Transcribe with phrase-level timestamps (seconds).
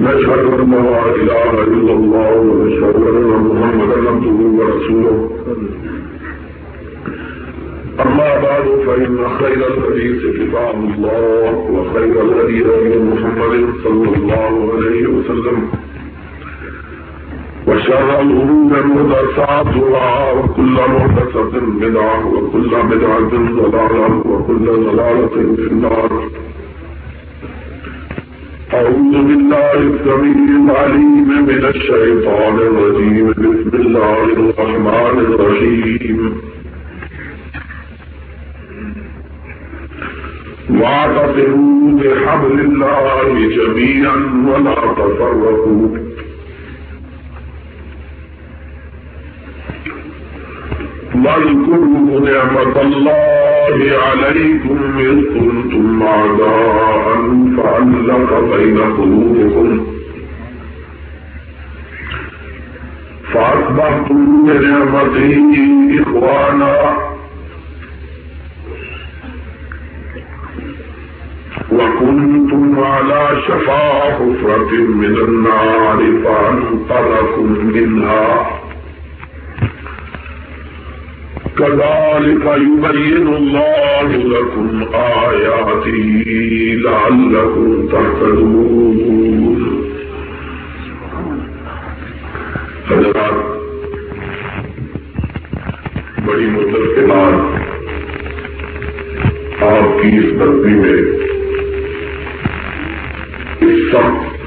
[0.00, 0.72] نشهد ان
[1.26, 1.42] لا
[1.90, 2.96] الله ونشهد
[3.50, 5.16] محمدا عبده ورسوله.
[8.44, 8.66] بعد
[9.38, 13.54] خير الحديث كتاب الله وخير الهدي هدي محمد
[13.84, 15.87] صلى الله عليه وسلم.
[17.68, 26.12] وشر الأمور مدرساتها، وكل مدرسة بدعة، وكل بدعة ضلالة، وكل ضلالة في النار.
[28.74, 33.30] أعوذ بالله السميع العليم من الشيطان الرجيم.
[33.30, 36.40] بسم الله الرحمن الرحيم.
[40.70, 44.16] واعتصموا بحبل الله جميعا
[44.48, 46.07] ولا تفرقوا.
[51.24, 57.18] واذكروا نعمة الله عليكم إذ كنتم أعداء
[57.56, 59.86] فألق بين قلوبكم.
[63.32, 65.44] فأصبحتم بنعمته
[66.00, 66.96] إخوانا.
[71.72, 78.57] وكنتم على شفا حفرة من النار فأنقذكم منها.
[81.58, 85.96] كذلك يبين الله لكم آياته
[86.84, 89.58] لعلكم تهتدون.
[92.90, 93.36] حضرات،
[96.26, 97.32] بڑی مدت کے بعد
[99.62, 101.02] آپ کی اس بدبی میں
[103.60, 104.46] اس سخت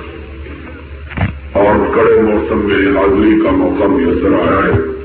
[1.53, 5.00] اور کڑے موسم میں حاضری کا موقع میسر آیا ہے۔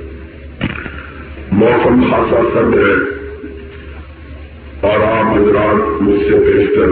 [1.56, 3.16] موسم خاصا سرد ہے۔
[4.80, 6.86] اور آپ حضرات مجھ سے بیشتر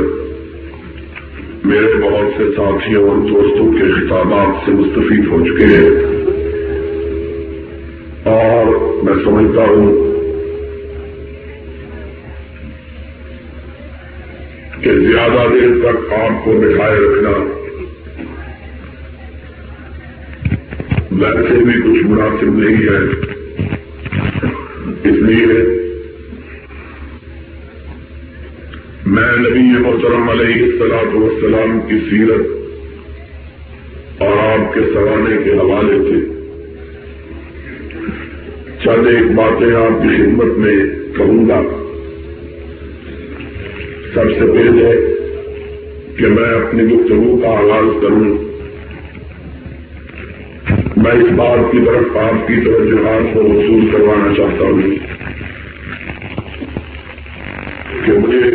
[1.65, 5.91] میرے بہت سے ساتھیوں اور دوستوں کے خطابات سے مستفید ہو چکے ہیں۔
[8.25, 8.66] اور
[9.05, 9.94] میں سمجھتا ہوں
[14.83, 17.31] کہ زیادہ دیر تک آپ کو بٹھائے رکھنا۔
[21.12, 23.34] ویسے بھی کچھ مناسب نہیں ہے۔
[25.25, 25.47] لیے
[29.07, 32.47] میں نبی محترم علیہ السلاط والسلام کی سیرت
[34.23, 36.35] اور آپ کے سوانے کے حوالے سے
[38.85, 40.77] چند ایک باتیں آپ کی خدمت میں
[41.17, 41.62] کہوں گا۔
[44.15, 45.15] سب سے پہلے
[46.17, 48.39] کہ میں اپنی گفتگو کا آغاز کروں۔
[50.97, 55.03] میں اس بات کی طرف آپ کی توجہات کو وصول کروانا چاہتا ہوں۔
[58.04, 58.50] کہ مجھے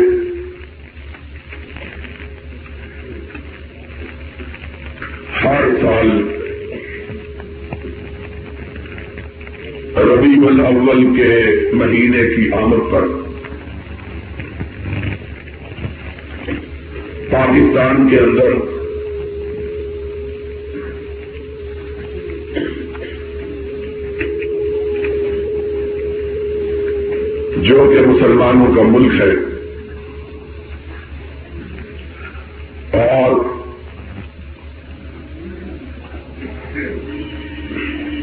[5.44, 6.10] ہر سال
[10.00, 11.32] ربیع الاول کے
[11.74, 13.08] مہینے کی آمد پر
[17.30, 18.54] پاکستان کے اندر
[27.64, 29.30] جو کہ مسلمانوں کا ملک ہے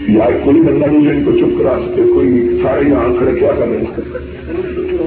[0.09, 3.51] یا کوئی بندہ نہیں ہے ان کو چپ کرا سکے کوئی سارے یہاں کھڑے کیا
[3.51, 5.05] کر رہے ہیں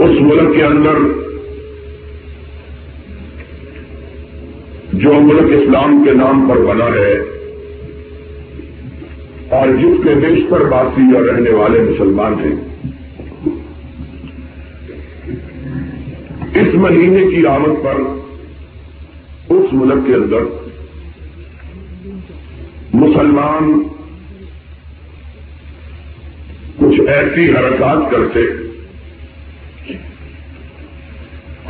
[0.00, 0.98] اس ملک کے اندر
[4.94, 7.14] جو ملک اسلام کے نام پر بنا ہے
[9.50, 12.54] اور جس کے بیشتر باسی اور رہنے والے مسلمان ہیں
[16.74, 17.94] اس مہینے کی آمد پر
[19.52, 20.38] اس ملک کے اندر
[22.94, 23.82] مسلمان
[26.78, 28.40] کچھ ایسی حرکات کرتے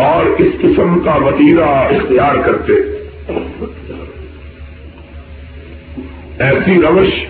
[0.03, 2.73] اور اس قسم کا وطیرہ اختیار کرتے۔
[6.39, 7.25] ایسی روش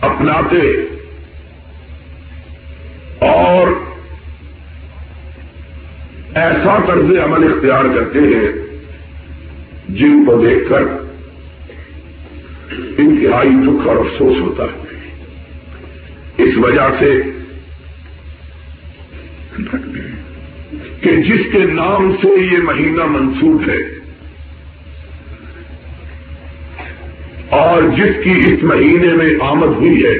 [0.00, 0.72] اپناتے
[3.18, 3.66] اور
[6.68, 8.52] ایسا طرز عمل اختیار کرتے ہیں
[9.88, 10.82] جن کو دیکھ کر
[12.98, 14.98] انتہائی دکھ اور افسوس ہوتا ہے۔
[16.44, 17.20] اس وجہ سے
[21.00, 23.80] کہ جس کے نام سے یہ مہینہ منسوخ ہے
[27.48, 30.16] اور جس کی اس مہینے میں آمد ہوئی ہے،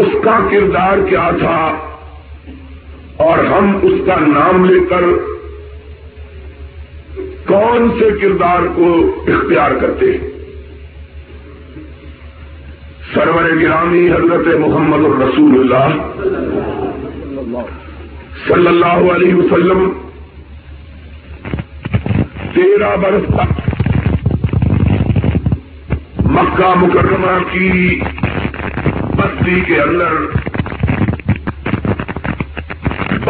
[0.00, 1.88] اس کا کردار کیا تھا؟
[3.22, 5.04] اور ہم اس کا نام لے کر
[7.46, 8.88] کون سے کردار کو
[9.28, 10.30] اختیار کرتے ہیں؟
[13.12, 15.88] سرور گرامی حضرت محمد الرسول اللہ
[18.46, 19.90] صلی اللہ علیہ وسلم،
[22.54, 23.60] تیرہ برس تک
[26.36, 28.00] مکہ مکرمہ کی
[29.18, 30.41] بستی کے اندر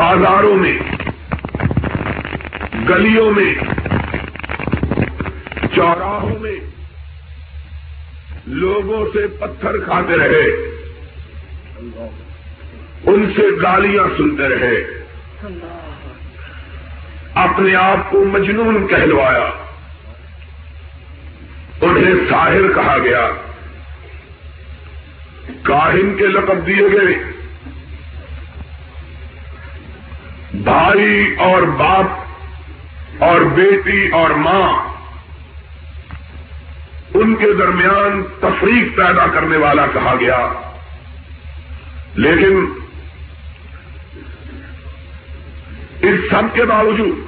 [0.02, 0.78] بازاروں میں،
[2.88, 3.54] گلیوں میں،
[5.74, 6.54] چوراہوں میں
[8.46, 10.44] لوگوں سے پتھر کھاتے رہے،
[13.06, 15.04] ان سے گالیاں سنتے رہے۔
[17.34, 19.50] اپنے آپ کو مجنون کہلوایا۔
[21.80, 23.28] انہیں ساحر کہا گیا۔
[25.62, 27.31] کاہن کے لقب دیے گئے۔
[30.64, 32.04] بھائی اور باپ
[33.22, 34.92] اور بیٹی اور ماں
[37.14, 40.48] ان کے درمیان تفریق پیدا کرنے والا کہا گیا۔
[42.14, 42.66] لیکن
[46.02, 47.18] اس سب کے باوجود،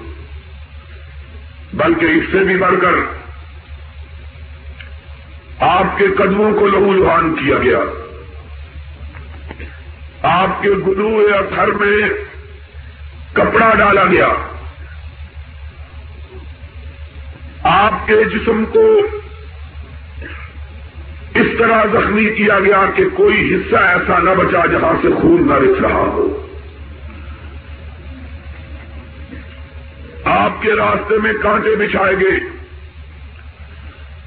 [1.75, 3.25] بلکہ اس سے بھی بڑھ کر
[5.61, 7.79] آپ کے قدموں کو لہو لہان کیا گیا۔
[10.23, 12.09] آپ کے گرو یا گھر میں
[13.35, 14.29] کپڑا ڈالا گیا۔
[17.63, 18.99] آپ کے جسم کو
[21.35, 25.55] اس طرح زخمی کیا گیا کہ کوئی حصہ ایسا نہ بچا جہاں سے خون نہ
[25.55, 26.47] رچ رہا ہو۔
[30.25, 32.41] آپ کے راستے میں کانٹے بچھائے گئے۔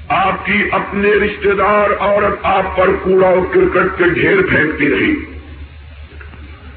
[0.08, 5.14] آپ کی اپنے رشتے دار عورت آپ پر کوڑا اور کرکٹ کے ڈھیر پھینکتی رہی۔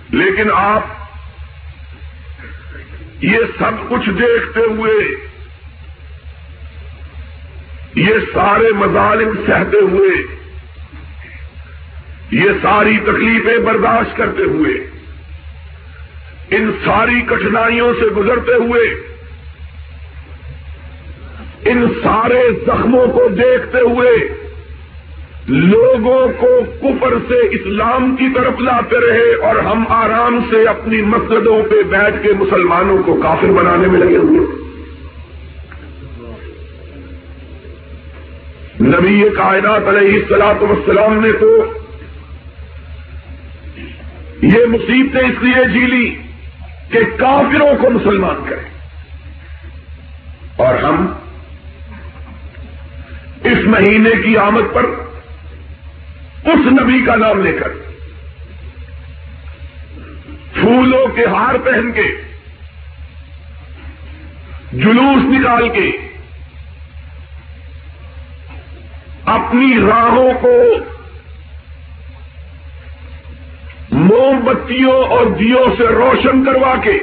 [0.10, 1.01] لیکن آپ
[3.22, 4.94] یہ سب کچھ دیکھتے ہوئے
[7.96, 10.10] یہ سارے مظالم سہتے ہوئے،
[12.32, 14.74] یہ ساری تکلیفیں برداشت کرتے ہوئے،
[16.52, 18.84] ان ساری کٹھنائیوں سے گزرتے ہوئے،
[21.66, 24.12] ان سارے زخموں کو دیکھتے ہوئے
[25.48, 31.64] لوگوں کو کفر سے اسلام کی طرف لاتے رہے اور ہم آرام سے اپنی مسجدوں
[31.64, 34.62] پہ بیٹھ کے مسلمانوں کو کافر بنانے میں لگے ہوئے
[38.82, 41.74] نبی کائنات علیہ السلاط وسلام نے تو
[44.42, 46.16] یہ مصیبتیں اس لیے جیلی
[46.92, 48.70] کہ کافروں کو مسلمان کریں۔
[50.56, 51.08] اور ہم
[53.44, 54.86] اس مہینے کی آمد پر
[56.46, 57.68] اس نبی کا نام لے کر
[60.54, 62.08] پھولوں کے ہار پہن کے
[64.74, 65.92] جلوس نکال کے
[69.26, 70.58] اپنی راہوں کو
[73.92, 76.98] موم بتیوں اور دیوں سے روشن کروا کے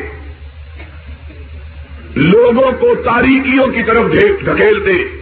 [2.17, 4.13] لوگوں کو تاریکیوں کی طرف
[4.45, 5.18] دھکیلتے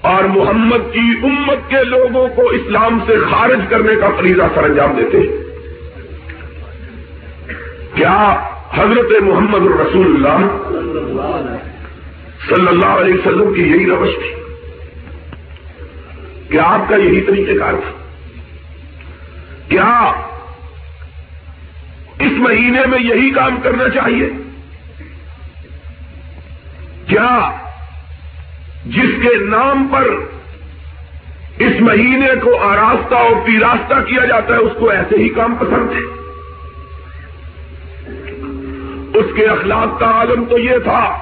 [0.00, 4.92] اور محمد کی امت کے لوگوں کو اسلام سے خارج کرنے کا فریضہ سر انجام
[4.96, 5.26] دیتے ہیں۔
[7.94, 10.46] کیا حضرت محمد الرسول اللہ
[12.48, 14.34] صلی اللہ علیہ وسلم کی یہی روش تھی؟
[16.50, 17.90] کیا آپ کا یہی طریقہ کار تھا؟
[19.68, 20.12] کیا
[22.18, 24.30] اس مہینے میں یہی کام کرنا چاہیے؟
[27.06, 27.50] کیا
[28.84, 30.04] جس کے نام پر
[31.58, 35.92] اس مہینے کو آراستہ اور پیراستہ کیا جاتا ہے، اس کو ایسے ہی کام پسند
[35.92, 36.18] ہے۔
[39.18, 41.18] اس کے اخلاق کا عالم تو یہ تھا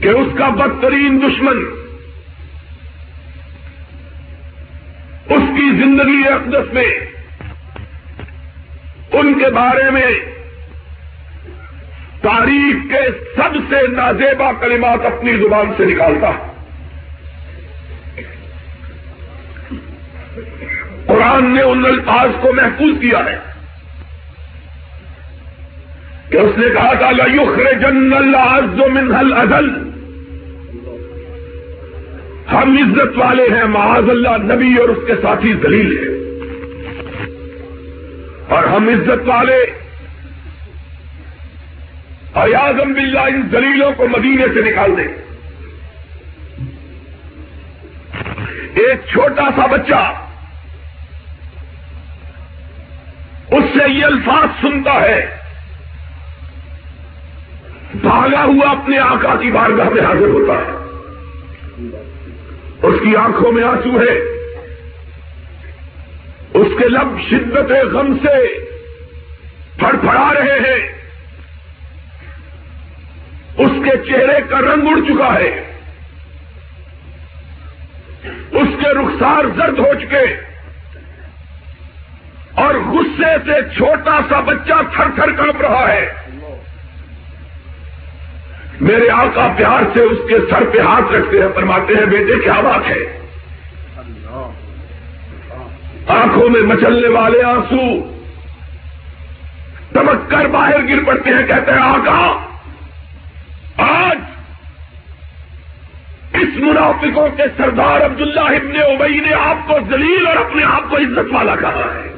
[0.00, 1.56] کہ اس کا بدترین دشمن،
[5.30, 6.88] اس کی زندگی اقدس میں،
[9.12, 10.35] ان کے بارے میں
[12.26, 13.02] تاریخ کے
[13.36, 16.30] سب سے نازیبا کلمات اپنی زبان سے نکالتا
[21.06, 23.36] قرآن نے ان الفاظ کو محفوظ کیا ہے
[26.30, 29.68] کہ اس نے کہا تھا یخر جن اللہ منہل ازل
[32.52, 36.14] ہم عزت والے ہیں، معاذ اللہ، نبی اور اس کے ساتھی دلیل ہیں
[38.48, 39.64] اور ہم عزت والے
[42.36, 45.08] اور یازم بلّہ ان دلیلوں کو مدینے سے نکال دیں
[48.74, 50.12] ایک چھوٹا سا بچہ
[53.50, 55.36] اس سے یہ الفاظ سنتا ہے۔
[57.94, 60.72] بھاگا ہوا اپنے آقا کی بارگاہ میں حاضر ہوتا ہے۔
[62.82, 64.18] اس کی آنکھوں میں آنسو ہے۔
[66.54, 68.58] اس کے لب شدت غم سے
[69.78, 70.95] پھڑ پھڑا رہے ہیں۔
[73.58, 75.72] اس کے چہرے کا رنگ اڑ چکا ہے۔
[78.50, 80.56] اس کے رخسار زرد ہو چکے۔
[82.54, 86.12] اور غصے سے چھوٹا سا بچہ تھر تھر کانپ رہا ہے۔
[88.80, 92.60] میرے آقا پیار سے اس کے سر پہ ہاتھ رکھتے ہیں، فرماتے ہیں، بیٹے، کیا
[92.60, 93.28] بات ہے؟
[96.08, 98.10] آنکھوں میں مچلنے والے آنسو
[99.94, 102.55] چمک کر باہر گر پڑتے ہیں، کہتے ہیں، آقا
[107.02, 111.32] منافقوں کے سردار عبداللہ ابن ابئی نے آپ کو ذلیل اور اپنے آپ کو عزت
[111.32, 112.12] والا کہا ہے۔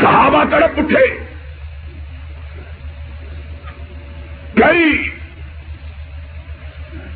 [0.00, 1.18] صحابہ تڑپ اٹھے۔
[4.54, 5.10] کئی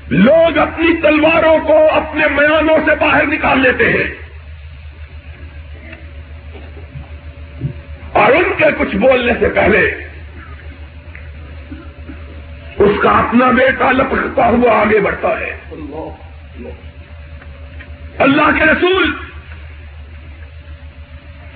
[0.08, 4.14] لوگ اپنی تلواروں کو اپنے میانوں سے باہر نکال لیتے ہیں۔
[8.12, 10.13] اور ان کے کچھ بولنے سے پہلے
[13.04, 15.56] کا اپنا بیٹا لپکتا ہوا آگے بڑھتا ہے۔
[18.18, 19.12] اللہ کے رسول،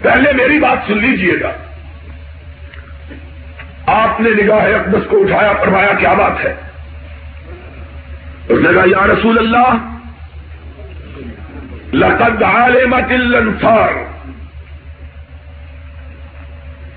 [0.03, 1.53] پہلے میری بات سن لیجیے گا۔
[3.87, 6.55] آپ نے نگاہ اقدس کو اٹھایا، فرمایا، کیا بات ہے؟
[8.49, 9.99] اس نے کہا، یا رسول اللہ،
[11.97, 13.93] لقد علمت الانصار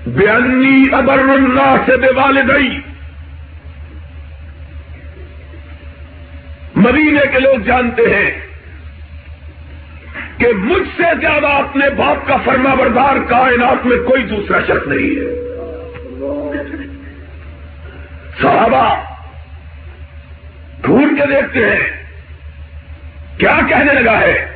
[0.06, 0.30] بے
[0.92, 2.80] ابر الناس سے بے والدئی
[6.82, 8.40] مدینے کے لوگ جانتے ہیں
[10.38, 15.16] کہ مجھ سے زیادہ اپنے باپ کا فرما بردار کائنات میں کوئی دوسرا شخص نہیں
[15.16, 15.52] ہے۔
[18.42, 19.02] صحابہ
[20.80, 22.02] ڈھونڈ کے دیکھتے ہیں۔
[23.38, 24.52] کیا کہنے لگا ہے؟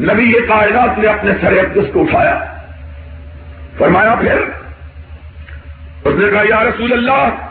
[0.00, 2.44] نبی یہ کائنات نے اپنے سر اقدس کو اٹھایا۔
[3.78, 4.40] فرمایا پھر،
[6.04, 7.45] اس نے کہا، یا رسول اللہ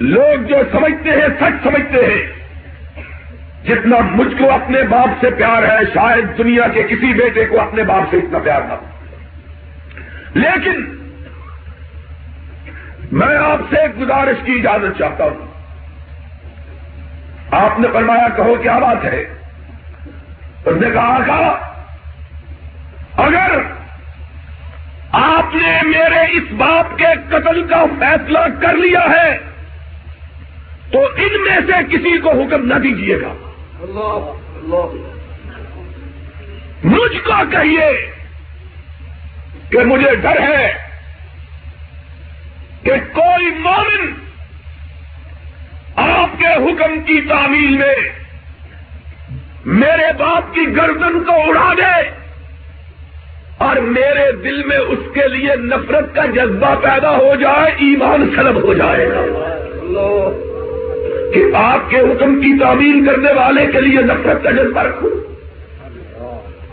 [0.00, 2.38] لوگ جو سمجھتے ہیں، سچ سمجھتے ہیں۔
[3.64, 7.82] جتنا مجھ کو اپنے باپ سے پیار ہے، شاید دنیا کے کسی بیٹے کو اپنے
[7.82, 8.72] باپ سے اتنا پیار نہ
[10.34, 10.98] لیکن
[13.12, 15.48] میں آپ سے ایک گزارش کی اجازت چاہتا ہوں۔
[17.50, 19.20] آپ نے فرمایا، کہو کیا بات ہے؟
[20.64, 21.74] اس نے کہا کہا
[23.16, 23.58] اگر
[25.12, 29.47] آپ نے میرے اس باپ کے قتل کا فیصلہ کر لیا ہے
[30.92, 33.34] تو ان میں سے کسی کو حکم نہ دیجیے گا۔
[36.84, 38.10] مجھ کو کہیے
[39.70, 40.74] کہ مجھے ڈر ہے
[42.82, 44.12] کہ کوئی مومن
[45.96, 47.94] آپ کے حکم کی تعمیل میں
[49.64, 52.10] میرے باپ کی گردن کو اڑا دے
[53.58, 58.62] اور میرے دل میں اس کے لیے نفرت کا جذبہ پیدا ہو جائے، ایمان سلب
[58.62, 59.24] ہو جائے گا۔
[61.34, 65.10] کہ آپ کے حکم کی تعمیل کرنے والے کے لیے نفرت کا جذبہ رکھوں۔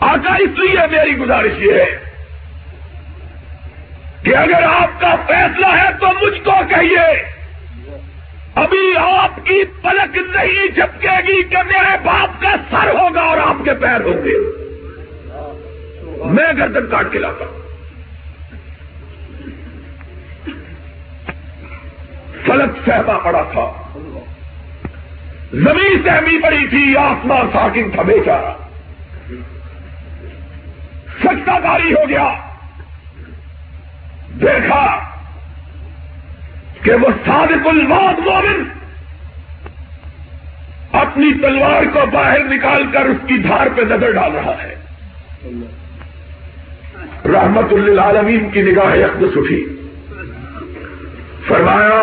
[0.00, 1.98] آقا، اس لیے میری گزارش یہ ہے
[4.22, 7.22] کہ اگر آپ کا فیصلہ ہے تو مجھ کو کہیے،
[8.54, 13.64] ابھی آپ کی پلک نہیں جھپکے گی کہ میرے باپ کا سر ہوگا اور آپ
[13.64, 14.66] کے پیر ہوں گے۔
[16.24, 17.60] میں گردن کاٹ کے لاتا ہوں۔
[22.46, 23.85] فلک سہما پڑا تھا۔
[25.52, 28.52] زمین سہمی پڑی تھی، آسمان ساکن تھا بیچارا
[31.20, 32.34] سچتا داری ہو گیا۔
[34.40, 34.98] دیکھا
[36.82, 38.64] کہ وہ صادق الموت مومن
[40.92, 44.74] اپنی تلوار کو باہر نکال کر اس کی دھار پہ نظر ڈال رہا ہے۔
[47.24, 49.66] رحمت اللہ کی نگاہ اقدس اٹھی۔
[51.48, 51.95] فرمایا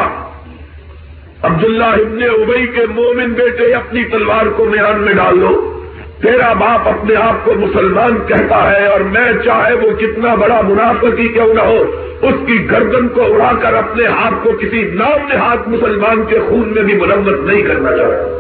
[1.44, 5.80] عبداللہ ابن ابئی کے مومن بیٹے اپنی تلوار کو میان میں ڈال دو۔
[6.22, 11.28] تیرا باپ اپنے آپ کو مسلمان کہتا ہے اور میں چاہے وہ کتنا بڑا منافقی
[11.28, 11.84] کیوں نہ ہو
[12.22, 16.74] اس کی گردن کو اڑا کر اپنے ہاتھ کو کسی نام ہاتھ مسلمان کے خون
[16.74, 18.40] میں بھی مرمت نہیں کرنا چاہتا۔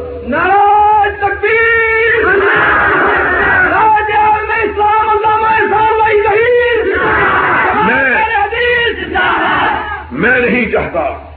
[10.12, 11.29] میں نہیں چاہتا۔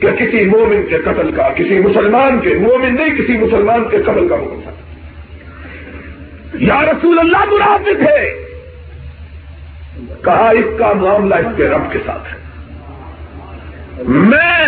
[0.00, 4.28] کہ کسی مومن کے قتل کا، کسی مسلمان کے، مومن نہیں، کسی مسلمان کے قتل
[4.28, 4.72] کا حکم تھا۔
[6.54, 8.46] یا رسول اللہ مراد تھے
[10.24, 12.46] کہا، اس کا معاملہ اس کے رب کے ساتھ ہے۔
[14.06, 14.66] میں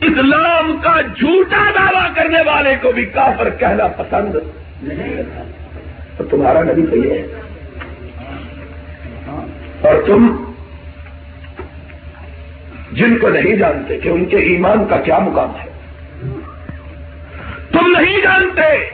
[0.00, 4.36] اسلام کا جھوٹا دعویٰ کرنے والے کو بھی کافر کہنا پسند
[6.16, 7.26] تو تمہارا نبی صحیح ہے۔
[9.80, 10.52] اور تم
[12.94, 15.66] جن کو نہیں جانتے کہ ان کے ایمان کا کیا مقام ہے۔
[17.72, 18.90] تم نہیں جانتے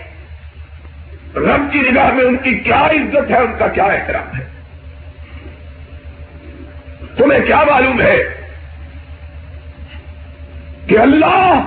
[1.37, 4.45] رب کی نگاہ میں ان کی کیا عزت ہے، ان کا کیا احترام ہے۔
[7.17, 8.17] تمہیں کیا معلوم ہے
[10.87, 11.63] کہ اللہ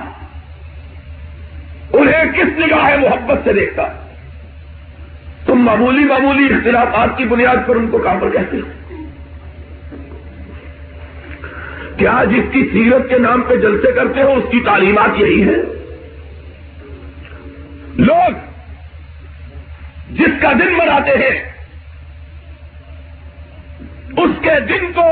[1.92, 3.82] انہیں کس نگاہ محبت سے دیکھتا؟
[5.46, 8.83] تم معمولی معمولی اختلافات کی بنیاد پر ان کو کام پر کہتے ہو۔
[11.98, 15.56] کیا جس کی سیرت کے نام پہ جلسے کرتے ہو اس کی تعلیمات یہی ہے
[17.96, 18.32] لوگ
[20.10, 21.52] جس کا دن مناتے ہیں،
[24.16, 25.06] اس کے دن کو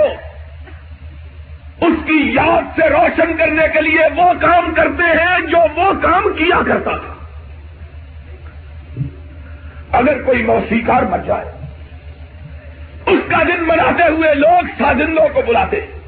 [1.86, 6.22] اس کی یاد سے روشن کرنے کے لیے وہ کام کرتے ہیں جو وہ کام
[6.38, 7.14] کیا کرتا تھا۔
[9.92, 11.50] اگر کوئی موسیقار مر جائے،
[13.06, 16.01] اس کا دن مناتے ہوئے لوگ سازندوں کو بلاتے ہیں۔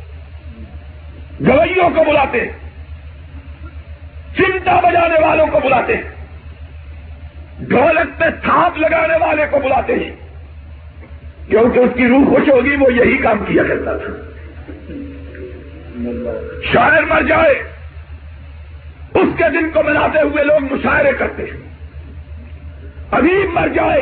[1.46, 2.40] گوئیوں کو بلاتے
[4.36, 5.94] چمٹا بجانے والوں کو بلاتے
[7.58, 10.12] ڈھولک پہ تھاپ لگانے والے کو بلاتے ہیں۔
[11.48, 14.12] کیونکہ اس کی روح خوش ہوگی، وہ یہی کام کیا کرتا تھا۔
[16.72, 17.54] شاعر مر جائے،
[19.14, 21.68] اس کے دن کو مناتے ہوئے لوگ مشاعرے کرتے ہیں۔
[23.10, 24.00] ابھی مر جائے،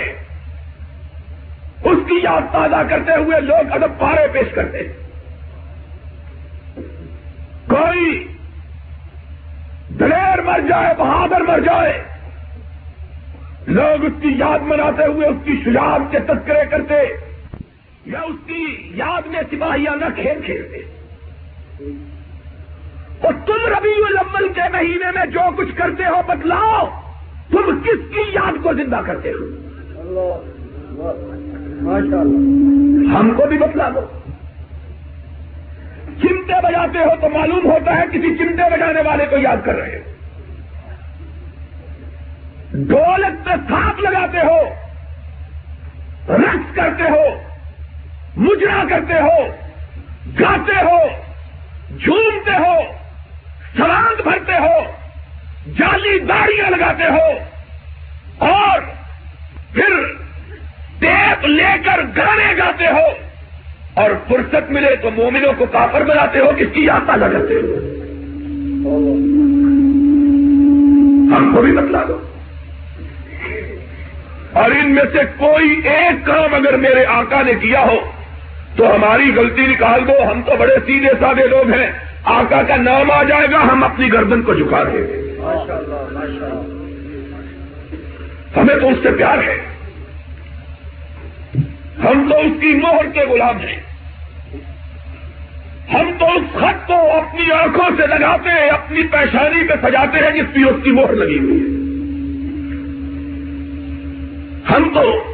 [1.84, 5.01] اس کی یاد تازہ کرتے ہوئے لوگ ادب پارے پیش کرتے ہیں۔
[7.72, 8.28] کوئی
[10.00, 12.04] دلیر مر جائے، بہادر مر جائے۔
[13.66, 16.94] لوگ اس کی یاد مناتے ہوئے اس کی شجاعت کے تذکرے کرتے،
[18.06, 20.76] یا اس کی یاد میں سپاہیاں نہ کھیل کھیلتے۔
[23.20, 26.88] اور تم ربی الاول کے مہینے میں جو کچھ کرتے ہو بتلاؤ
[27.50, 29.44] تم کس کی یاد کو زندہ کرتے ہو؟
[33.16, 34.00] ہم کو بھی بتلا دو۔
[36.20, 39.96] چمٹے بجاتے ہو تو معلوم ہوتا ہے کسی چمٹے بجانے والے کو یاد کر رہے
[39.96, 40.10] ہو۔
[42.88, 44.60] ڈولک پہ سانپ لگاتے ہو،
[46.28, 47.24] رقص کرتے ہو،
[48.36, 49.38] مجرا کرتے ہو،
[50.40, 50.98] گاتے ہو،
[51.96, 52.76] جھومتے ہو
[53.76, 54.76] سلانگ بھرتے ہو
[55.78, 57.26] جالی داڑیاں لگاتے ہو،
[58.46, 58.80] اور
[59.72, 60.00] پھر
[61.00, 63.06] ٹیپ لے کر گانے گاتے ہو۔
[63.94, 67.76] اور فرصت ملے تو مومنوں کو کافر بناتے ہو، کس کی یاد تازہ کرتے ہو؟
[71.36, 72.18] ہم کو بھی بتلا دو۔
[74.52, 77.96] اور ان میں سے کوئی ایک کام اگر میرے آقا نے کیا ہو،
[78.76, 81.92] تو ہماری غلطی نکال دو۔ ہم تو بڑے سیدھے سادے لوگ ہیں۔
[82.24, 85.36] آقا کا نام آ جائے گا، ہم اپنی گردن کو جھکا دیں گے
[88.56, 89.71] ہمیں تو اس سے پیار ہے۔
[92.04, 93.80] ہم تو اس کی مہر کے غلام ہیں۔
[95.94, 100.30] ہم تو اس خط کو اپنی آنکھوں سے لگاتے ہیں، اپنی پیشانی پہ سجاتے ہیں
[100.30, 101.82] جس کی اس کی مہر لگی ہوئی ہے۔
[104.70, 105.24] ہم تو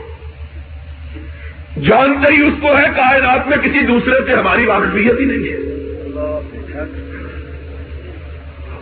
[1.81, 5.79] جانتے ہی اس کو ہے کائنات میں کسی دوسرے سے ہماری واقفیت ہی نہیں ہے۔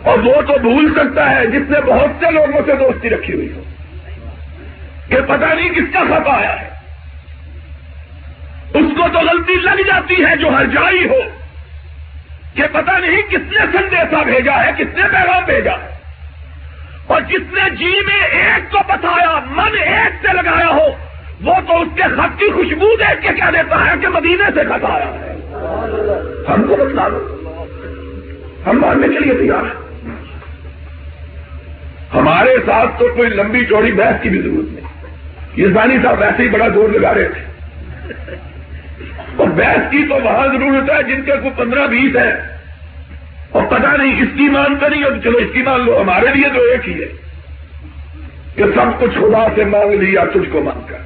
[0.01, 3.51] اور وہ تو بھول سکتا ہے جس نے بہت سے لوگوں سے دوستی رکھی ہوئی
[3.51, 3.63] ہو۔
[5.09, 6.66] کہ پتہ نہیں کس کا خط آیا ہے۔
[8.73, 11.19] اس کو تو غلطی لگ جاتی ہے جو ہر جائی ہو
[12.53, 15.97] کہ پتہ نہیں کس نے سندیشہ بھیجا ہے، کس نے پیغام بھیجا۔ ہے
[17.07, 20.87] اور جس نے جی میں ایک کو بتایا من ایک سے لگایا ہو،
[21.41, 24.63] وہ تو اس کے خط کی خوشبو دیکھ کے کیا دیتا ہے کہ مدینے سے
[24.63, 25.31] خط آیا ہے۔
[26.49, 27.43] ہم کو بتلا دو۔
[28.67, 29.87] ہم ماننے کے لیے تیار ہیں۔
[32.13, 34.85] ہمارے ساتھ تو کوئی لمبی چوڑی بحث کی بھی ضرورت نہیں۔
[35.55, 37.47] یہ زانی صاحب ویسے ہی بڑا زور لگا رہے تھے۔
[39.35, 42.57] اور بحث کی تو وہاں ضرورت ہے جن کے کوئی پندرہ بیس ہے۔
[43.51, 46.49] اور پتا نہیں اس کی مان کری اور چلو اس کی مان لو، ہمارے لیے
[46.55, 47.07] تو ایک ہی ہے۔
[48.55, 50.97] کہ سب کچھ خدا سے مانگ لیا، تجھ کو مانگ کر۔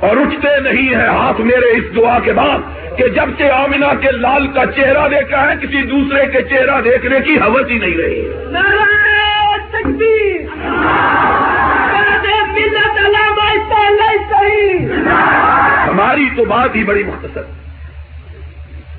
[0.00, 2.58] اور اٹھتے نہیں ہیں ہاتھ میرے اس دعا کے بعد
[2.98, 7.20] کہ جب سے آمنا کے لال کا چہرہ دیکھا ہے، کسی دوسرے کے چہرہ دیکھنے
[7.20, 8.28] کی حوث ہی نہیں رہی۔
[15.88, 17.42] ہماری تو بات ہی بڑی مختصر۔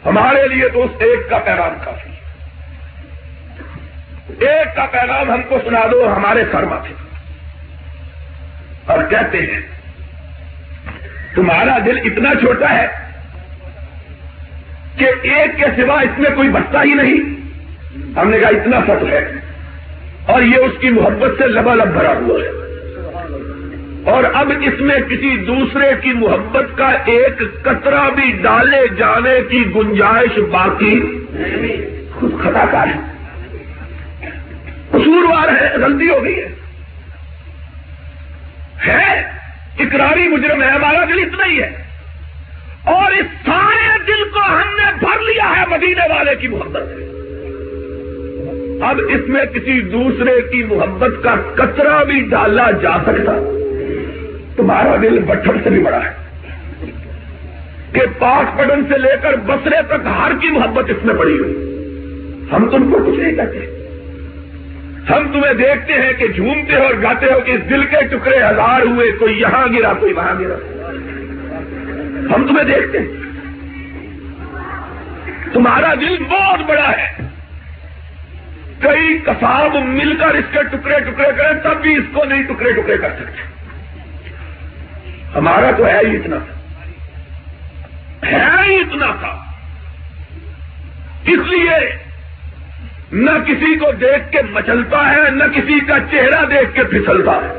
[0.06, 2.12] ہمارے لیے تو اس ایک کا پیغام کافی
[4.46, 6.94] ایک کا پیغام ہم کو سنا دو، ہمارے فرما تھے۔
[8.86, 9.62] اور کہتے ہیں،
[11.36, 12.88] تمہارا دل اتنا چھوٹا ہے
[14.98, 17.42] کہ ایک کے سوا اس میں کوئی بچتا ہی نہیں۔
[18.20, 19.32] ہم نے کہا، اتنا سچ ہے۔
[20.26, 22.61] اور یہ اس کی محبت سے لبا لب بھرا ہوا ہے۔
[24.06, 29.66] اور اب اس میں کسی دوسرے کی محبت کا ایک قطرہ بھی ڈالے جانے کی
[29.76, 31.26] گنجائش باقی
[32.12, 33.00] خود خطا کار ہے۔
[34.90, 36.48] قصوروار ہے، غلطی ہو گئی ہے۔
[38.88, 39.20] ہے،
[39.80, 41.84] اقراری مجرم ہے، ہمارا دل اتنا ہی ہے۔
[42.84, 47.12] اور اس سارے دل کو ہم نے بھر لیا ہے مدینے والے کی محبت سے۔
[48.84, 53.58] اب اس میں کسی دوسرے کی محبت کا کچرا بھی ڈالا جا سکتا۔
[54.56, 56.22] تمہارا دل بٹھن سے بھی بڑا ہے
[57.94, 61.68] کہ پاک پٹن سے لے کر بسرے تک ہر کی محبت اس میں پڑی ہوئی۔
[62.52, 63.78] ہم تم کو کچھ نہیں کہتے۔
[65.10, 68.38] ہم تمہیں دیکھتے ہیں کہ جھومتے ہو اور گاتے ہو کہ اس دل کے ٹکڑے
[68.38, 70.56] ہزار ہوئے، کوئی یہاں گرا، کوئی وہاں گرا۔
[72.36, 73.08] ہم تمہیں دیکھتے ہیں۔
[75.54, 77.28] تمہارا دل بہت بڑا ہے۔
[78.80, 82.72] کئی کساب مل کر اس کے ٹکڑے ٹکڑے کریں، تب بھی اس کو نہیں ٹکڑے
[82.72, 83.61] ٹکڑے کر سکتے۔
[85.36, 86.56] ہمارا تو ہے ہی اتنا تھا۔
[88.32, 89.38] ہے ہی اتنا تھا۔
[91.24, 91.96] اس لیے
[93.12, 97.54] نہ کسی کو دیکھ کے مچلتا ہے، نہ کسی کا چہرہ دیکھ کے پھسلتا ہے۔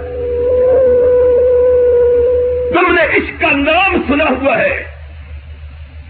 [2.74, 4.84] تم نے عشق کا نام سنا ہوا ہے۔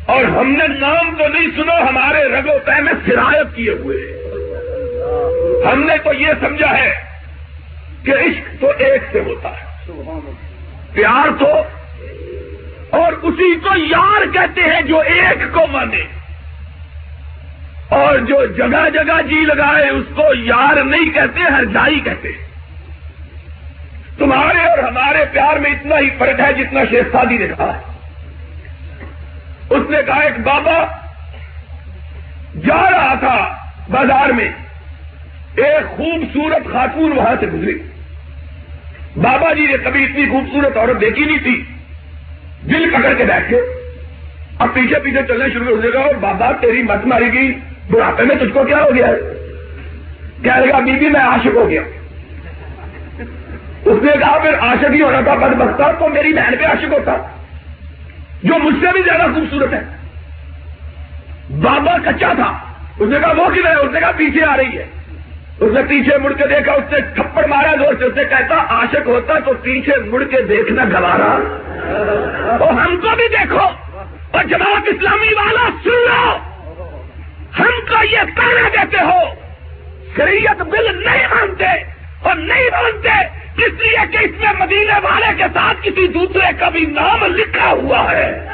[0.06, 4.22] اور ہم نے نام تو نہیں سنا، ہمارے رگو پہ میں سرایت کیے ہوئے۔
[5.72, 6.92] ہم نے تو یہ سمجھا ہے
[8.04, 9.72] کہ عشق تو ایک سے ہوتا ہے۔
[10.92, 11.46] پیار تو
[12.90, 16.02] اور اسی کو یار کہتے ہیں جو ایک کو مانے۔
[17.88, 22.28] اور جو جگہ جگہ جی لگائے اس کو یار نہیں کہتے، ہر جائی کہتے۔
[24.18, 27.94] تمہارے اور ہمارے پیار میں اتنا ہی فرق ہے جتنا شیخ سادی نے کہا۔ ہے
[29.70, 30.84] اس نے کہا، ایک بابا
[32.66, 33.56] جا رہا تھا
[33.88, 34.52] بازار میں،
[35.56, 37.78] ایک خوبصورت خاتون وہاں سے گزری۔
[39.16, 41.64] بابا جی نے کبھی اتنی خوبصورت عورت دیکھی نہیں تھی۔
[42.68, 43.60] دل پکڑ کے بیٹھے
[44.58, 47.58] اب پیچھے پیچھے چلنے شروع ہو جائے گا اور بابا تیری مت ماری گئی۔
[47.90, 49.06] بڑھاپے میں تجھ کو کیا ہو گیا؟
[50.42, 51.82] کیا لگا بی بی، میں عاشق ہو گیا۔
[53.84, 56.92] اس نے کہا، پھر عاشق ہی ہونا تھا بد بختا تو میری بہن پہ عاشق
[56.92, 57.16] ہوتا۔
[58.42, 59.80] جو مجھ سے بھی زیادہ خوبصورت ہے۔
[61.50, 62.58] بابا کچا تھا۔
[62.98, 64.86] اس نے کہا، وہ کدھر ہے؟ اس نے کہا، پیچھے آ رہی ہے۔
[65.60, 68.54] اس نے پیچھے مڑ کے دیکھا، اس نے تھپڑ مارا زور سے، اس نے کہتا
[68.68, 71.38] عاشق ہوتا تو پیچھے مڑ کے دیکھنا گوارا۔
[72.58, 73.66] تو ہم کو بھی دیکھو۔
[74.30, 76.36] اور جماعت اسلامی والا سن لو۔
[77.58, 79.18] ہم کو یہ کہنا دیتے ہو۔
[80.16, 81.80] شریعت بل نہیں مانتے
[82.22, 83.26] اور نہیں مانتے،
[83.66, 87.70] اس لیے کہ اس میں مدینے والے کے ساتھ کسی دوسرے کا بھی نام لکھا
[87.70, 88.48] ہوا ہے۔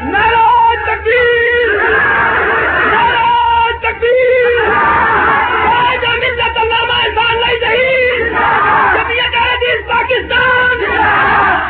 [10.09, 10.85] پاکستان!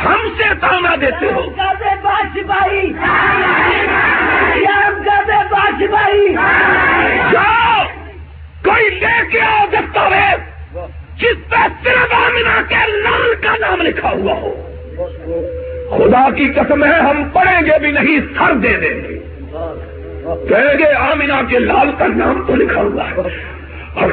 [0.07, 1.49] ہم سے تانا دیتے ہو۔
[2.43, 2.93] بھائی
[5.87, 6.33] بھائی
[7.31, 7.83] جاؤ!
[8.63, 10.39] کوئی لے کے آؤ دستاویز
[11.15, 14.69] جس پہ صرف آمنا کے لال کا نام لکھا ہوا ہو۔
[15.97, 19.19] خدا کی قسم ہے ہم پڑھیں گے بھی نہیں سر دے دیں گے۔
[20.49, 23.15] کہیں گے آمنا کے لال کا نام تو لکھا ہوا ہے۔
[23.93, 24.11] اور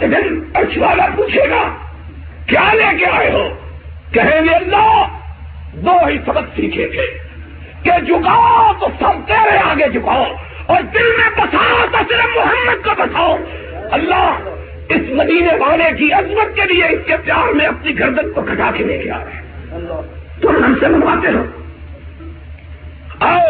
[0.00, 0.40] کے دن
[0.76, 1.76] والا پوچھے گا
[2.46, 3.48] کیا لے کے آئے ہو؟
[4.14, 5.06] کہیں گے اللہ
[5.74, 7.18] دو ہی سبق سیکھے تھے
[7.82, 10.24] کہ جھکاؤ تو سب تیرے آگے جھکاؤ
[10.66, 13.36] اور دل میں بساؤ تو صرف محمد کو بساؤ۔
[13.92, 14.38] اللہ
[14.88, 18.70] اس مدینے والے کی عظمت کے لیے اس کے پیار میں اپنی گردن کو کٹا
[18.74, 19.42] کے لے کے آ رہے ہیں۔
[20.42, 21.44] تم ہم سے منواتے ہو۔
[23.20, 23.46] آؤ،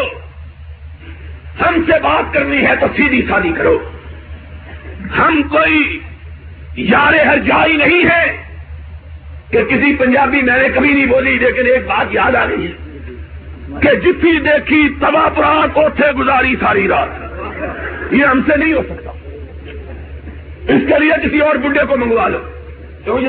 [1.66, 3.79] ہم سے بات کرنی ہے تو سیدھی سادی کرو۔
[5.18, 6.00] ہم کوئی
[6.77, 8.54] یار ہر جائی نہیں ہے۔
[9.55, 12.73] کہ کسی پنجابی میں نے کبھی نہیں بولی، لیکن ایک بات یاد آ رہی ہے
[13.83, 17.09] کہ جتنی دیکھی تبا پرات اوتھے گزاری ساری رات۔
[18.11, 19.11] یہ ہم سے نہیں ہو سکتا۔
[20.69, 22.38] اس کے لیے کسی اور بڈے کو منگوا لو۔
[23.05, 23.27] کیوں جی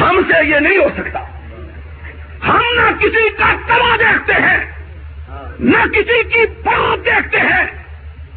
[0.00, 1.18] ہم سے یہ نہیں ہو سکتا۔
[2.48, 4.64] ہم نہ کسی کا تباہ دیکھتے ہیں،
[5.60, 7.66] نہ کسی کی بات دیکھتے ہیں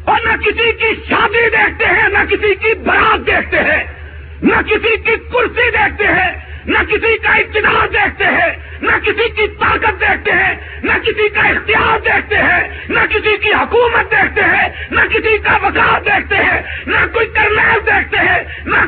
[0.04, 3.97] اور نہ کسی کی شادی دیکھتے ہیں، نہ کسی کی برات دیکھتے ہیں۔
[4.42, 6.32] نہ کسی کی کرسی دیکھتے ہیں،
[6.66, 11.40] نہ کسی کا اقتدار دیکھتے ہیں، نہ کسی کی طاقت دیکھتے ہیں، نہ کسی کا
[11.40, 16.62] اختیار دیکھتے ہیں، نہ کسی کی حکومت دیکھتے ہیں، نہ کسی کا وکاس دیکھتے ہیں،
[16.86, 16.96] نہ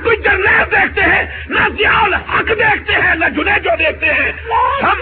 [0.04, 4.32] کوئی کرنیل دیکھتے ہیں، نہ کیول حق دیکھتے ہیں، نہ جنے جو دیکھتے ہیں۔
[4.82, 4.96] ہم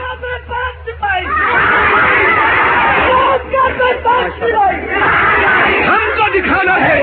[5.89, 7.03] ہم کو دکھانا ہے۔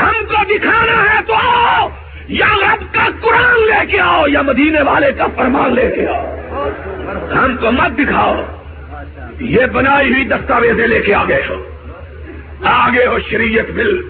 [0.00, 1.88] ہم کو دکھانا ہے تو آؤ،
[2.28, 6.36] یا رب کا قرآن لے کے آؤ، یا مدینے والے کا فرمان لے کے آؤ۔
[7.34, 8.44] ہم کو مت دکھاؤ،
[9.40, 11.54] یہ بنائی ہوئی دستاویزیں لے کے آگے ہو۔
[12.64, 14.00] آگے ہو شریعت بل۔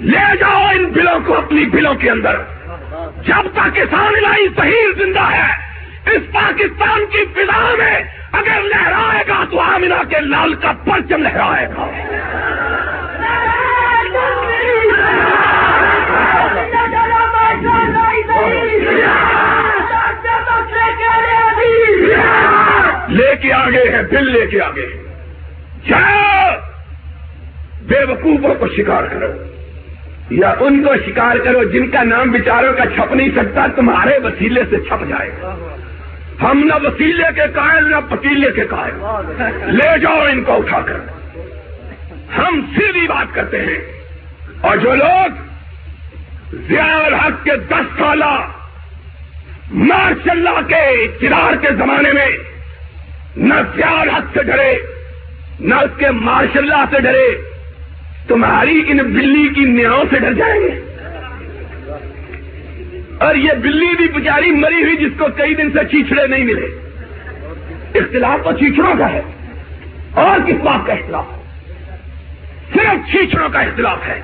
[0.00, 2.36] لے جاؤ ان بلوں کو اپنی بلوں کے اندر۔
[3.24, 5.66] جب پاکستان لائی صحیح زندہ ہے،
[6.10, 8.00] اس پاکستان کی فضا میں
[8.32, 11.90] اگر لہرائے گا تو آمنا کے لال کا پرچم لہرائے گا۔
[23.16, 24.86] لے کے آگے ہے، دل لے کے آگے
[25.88, 26.50] جاؤ،
[27.82, 29.32] بے وقوفوں کو شکار کرو۔
[30.30, 34.62] یا ان کو شکار کرو جن کا نام بچاروں کا چھپ نہیں سکتا، تمہارے وسیلے
[34.70, 35.76] سے چھپ جائے۔ گا
[36.42, 38.94] ہم نہ وسیلے کے قائل، نہ پتیلے کے قائل۔
[39.74, 40.96] لے جاؤ ان کو اٹھا کر۔
[42.38, 43.78] ہم سیدھی بات کرتے ہیں۔
[44.60, 45.28] اور جو لوگ
[46.52, 48.48] ضیاء الحق کے دس سالہ
[49.72, 52.26] ماشاء اللہ کے اقتدار کے زمانے میں
[53.36, 54.78] نہ ضیاء الحق سے ڈرے،
[55.60, 57.28] نہ اس کے ماشاء اللہ سے ڈرے۔
[58.28, 60.80] تمہاری ان بلی کی نیاؤں سے ڈر جائیں گے۔
[63.20, 66.66] اور یہ بلی بھی بچاری مری ہوئی جس کو کئی دن سے چیچڑے نہیں ملے۔
[67.94, 69.22] اختلاف تو چیچڑوں کا ہے۔
[70.14, 71.42] اور کس بات کا اختلاف ہے؟
[72.74, 74.20] صرف چیچڑوں کا اختلاف ہے۔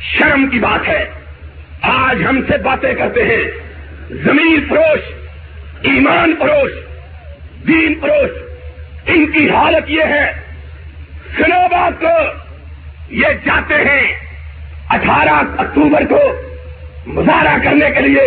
[0.00, 1.10] شرم کی بات ہے۔
[1.82, 3.50] آج ہم سے باتیں کرتے ہیں۔
[4.08, 5.00] زمین فروش،
[5.82, 6.89] ایمان فروش۔
[7.68, 8.30] دین فروش
[9.06, 10.32] ان کی حالت یہ ہے۔
[11.36, 12.40] سنوبا کو۔
[13.10, 14.16] یہ جاتے ہیں
[14.90, 16.20] اٹھارہ اکتوبر کو
[17.06, 18.22] مظاہرہ کرنے کے لیے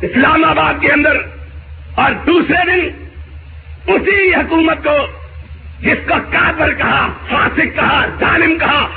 [0.00, 1.16] اسلام آباد کے اندر۔
[1.94, 3.06] اور دوسرے دن
[3.86, 5.06] اسی حکومت کو
[5.80, 8.88] جس کو کافر کہا، فاسق کہا، ظالم کہا،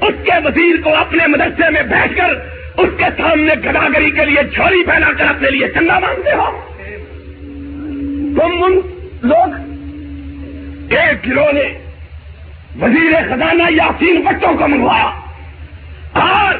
[0.00, 4.42] اس کے وزیر کو اپنے مدرسے میں بیٹھ کر اس کے سامنے گداگری کے لیے
[4.42, 6.69] جھولی پھیلا کر اپنے لیے چندہ مانگتے ہو۔
[8.40, 8.80] تم ان
[9.22, 9.54] لوگ،
[10.92, 11.78] ایک گروہ نے
[12.80, 15.10] وزیر خزانہ یاسین بٹوں کو منگوایا۔
[16.12, 16.54] اور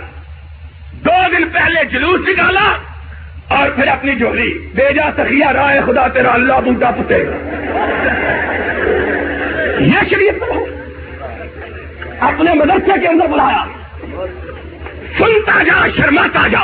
[0.92, 2.76] دو دن پہلے جلوس نکالا
[3.48, 7.14] اور پھر اپنی جولی بیجا سخیا رائے خدا تیرا اللہ بوٹا پتے
[9.80, 10.42] یہ شریف
[12.20, 13.64] اپنے مدرسے کے اندر بلایا۔
[15.18, 16.60] سنتا جا، شرماتا جا۔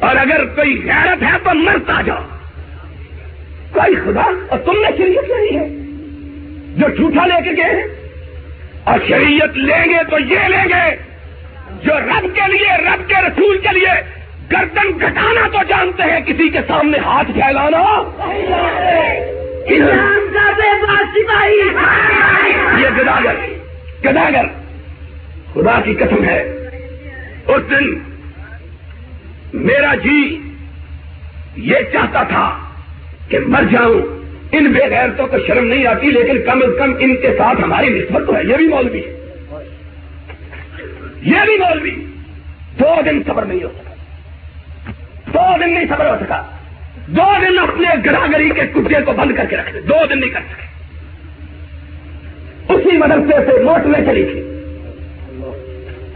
[0.00, 2.31] اور اگر کوئی غیرت ہے تو مرتا جا۔
[3.72, 5.68] کوئی خدا اور تم نے شریعت نہیں ہے۔
[6.76, 7.82] جو جھوٹا لے کے گئے
[8.84, 10.96] اور شریعت لیں گے تو یہ لیں گے
[11.82, 16.48] جو رب کے لیے رب کے رسول کے لیے گردن گھٹانا تو جانتے ہیں کسی
[16.48, 17.82] کے سامنے ہاتھ پھیلانا
[22.78, 23.34] یہ گداگر
[24.04, 24.44] گداگر
[25.54, 26.38] خدا کی قسم ہے۔
[27.48, 27.98] اس دن
[29.52, 30.38] میرا جی
[31.56, 32.58] یہ چاہتا تھا
[33.32, 37.16] کہ مر جاؤں۔ ان بے غیرتوں کو شرم نہیں آتی، لیکن کم از کم ان
[37.16, 39.12] کے ساتھ ہماری نسبت تو ہے۔ یہ بھی مولوی۔ ہے
[41.22, 41.90] یہ بھی مولوی۔
[42.78, 43.94] دو دن صبر نہیں ہو سکا۔
[45.26, 46.42] دو دن نہیں صبر ہو سکا۔
[47.06, 50.30] دو دن اپنے گراگری کے کتے کو بند کر کے رکھ دے۔ دو دن نہیں
[50.30, 50.62] کر سکے۔
[52.72, 54.40] اسی مدرسے سے نوٹ میں چلی تھی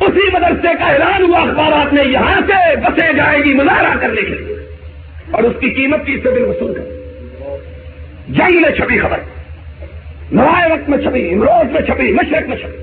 [0.00, 4.34] اسی مدرسے کا اعلان ہوا، اخبارات نے یہاں سے بسیں جائے گی مظاہرہ کرنے کے
[4.34, 4.56] لیے۔
[5.30, 6.95] اور اس کی قیمت تیس دن وصول کر
[8.28, 9.18] جنگ میں چھپی خبر،
[10.32, 12.82] نوائے وقت میں چھپی، امروز میں چھپی، مشرق میں چھپی۔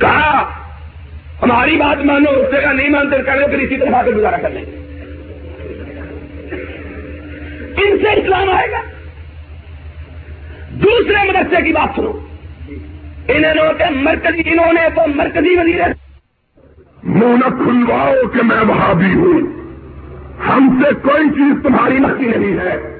[0.00, 0.50] کہا،
[1.42, 4.64] ہماری بات مانو، اس جگہ نہیں مانتے کرو پھر اسی طرح سے گزارا کر لیں
[4.64, 4.78] گے
[7.76, 8.80] ان سے اسلام آئے گا۔
[10.70, 12.12] دوسرے مدرسے کی بات سنو۔
[13.28, 15.80] انہوں نے مرکزی، انہوں نے تو مرکزی وزیر
[17.02, 19.40] منہ نہ کھلواؤ کہ میں وہاں بھی ہوں۔
[20.48, 22.93] ہم سے کوئی چیز تمہاری نقی نہیں ہے۔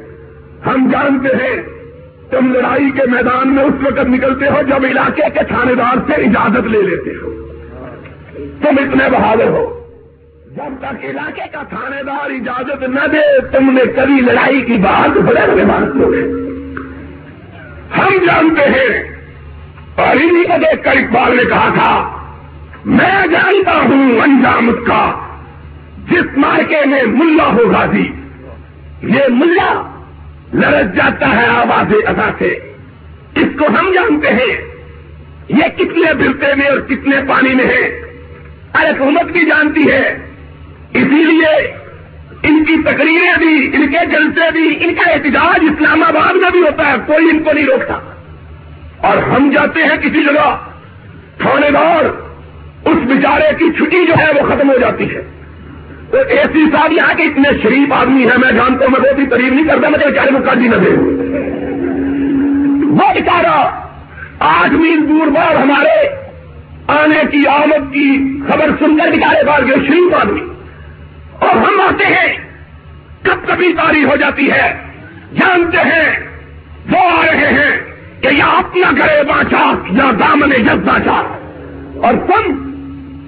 [0.67, 1.63] ہم جانتے ہیں،
[2.31, 6.13] تم لڑائی کے میدان میں اس وقت نکلتے ہو جب علاقے کے تھانے دار سے
[6.13, 7.49] اجازت لے لیتے ہو۔
[8.35, 9.89] تم اتنے بہادر ہو۔
[10.57, 15.17] جب تک علاقے کا تھانے دار اجازت نہ دے، تم نے کبھی لڑائی کی بات
[15.17, 16.23] بڑے بڑے بات گے
[17.97, 19.17] ہم جانتے ہیں۔
[19.97, 22.11] اور انہیں کو دیکھ کر اقبال نے کہا تھا،
[22.85, 25.13] میں جانتا ہوں انجام اس کا،
[26.11, 28.21] جس مارکے میں ملا ہو غازی جی۔
[29.03, 29.94] یہ ملا
[30.55, 32.47] لڑک جاتا ہے آواز ادا سے۔
[33.35, 34.57] اس کو ہم جانتے ہیں۔
[35.49, 38.01] یہ کتنے برتے میں اور کتنے پانی میں ہے
[38.75, 40.19] ارے حکومت بھی جانتی ہے۔
[40.95, 41.73] اسی لیے
[42.43, 46.61] ان کی تقریریں بھی، ان کے جلسے بھی، ان کا احتجاج اسلام آباد میں بھی
[46.61, 47.95] ہوتا ہے۔ کوئی ان کو نہیں روکتا۔
[48.97, 50.57] اور ہم جاتے ہیں کسی جگہ
[51.39, 52.05] تھانے دار،
[52.85, 55.44] اس بیچارے کی چھٹی جو ہے وہ ختم ہو جاتی ہے۔
[56.11, 59.15] تو اے سی صاحب یہاں کے اتنے شریف آدمی ہیں، میں جانتا ہوں، میں وہ
[59.15, 60.91] بھی تعریف نہیں کرتا مجھے بیچارے کو کاٹی نہ دے
[62.87, 63.85] وہ بیچارہ
[64.39, 66.09] آٹھ میل دور بار ہمارے
[66.87, 70.41] آنے کی آمد کی خبر سن کر بیچارے بار گئے شریف آدمی۔
[71.39, 72.37] اور ہم آتے ہیں،
[73.23, 74.75] کب کبھی تاری ہو جاتی ہے۔
[75.35, 76.21] جانتے ہیں،
[76.91, 77.81] وہ آ رہے ہیں
[78.21, 81.39] کہ یا اپنا گھرے باچا یا دامن جب باچا
[82.03, 82.74] اور تم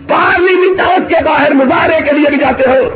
[0.09, 2.89] پارلیمنٹ ہاؤس کے باہر مظاہرے کے لیے بھی جاتے ہو۔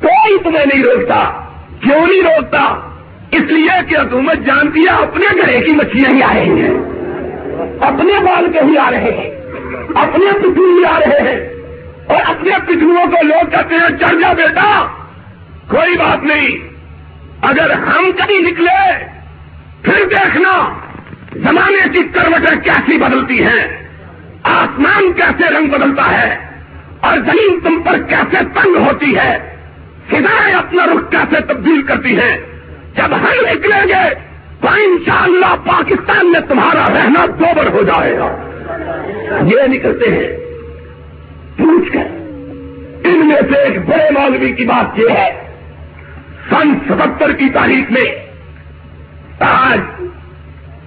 [0.00, 1.46] کوئی تمہیں نہیں روکتا،
[1.80, 2.88] کیوں نہیں روکتا؟
[3.30, 6.70] اس لیے کہ حکومت جانتی ہے، اپنے گھرے کی مچھلیاں ہی آ رہی ہیں۔
[7.80, 9.30] اپنے بال کے ہی آ رہے ہیں۔
[9.94, 11.48] اپنے پتلو ہی آ رہے ہیں۔
[12.06, 14.86] اور اپنے پتلوؤں کو لوگ کہتے ہیں، چڑھ جا بیٹا۔
[15.68, 16.68] کوئی بات نہیں۔
[17.42, 19.04] اگر ہم کبھی نکلے،
[19.82, 20.68] پھر دیکھنا،
[21.32, 23.81] زمانے کی کروٹیں کیسی بدلتی ہیں۔
[24.42, 26.36] آسمان کیسے رنگ بدلتا ہے
[27.00, 29.56] اور زمین تم پر کیسے تنگ ہوتی ہے؟
[30.08, 32.38] فضائیں اپنا رخ کیسے تبدیل کرتی ہیں
[32.96, 34.14] جب ہم نکلیں گے
[34.60, 38.36] تو انشاءاللہ پاکستان میں تمہارا رہنا دوبر ہو جائے گا۔
[39.42, 40.36] یہ نکلتے ہیں۔
[41.56, 42.06] پوچھ کر۔
[43.04, 45.58] ان میں سے ایک بڑے مولوی کی بات یہ ہے۔
[46.50, 48.14] سن ستر کی تاریخ میں
[49.40, 49.80] آج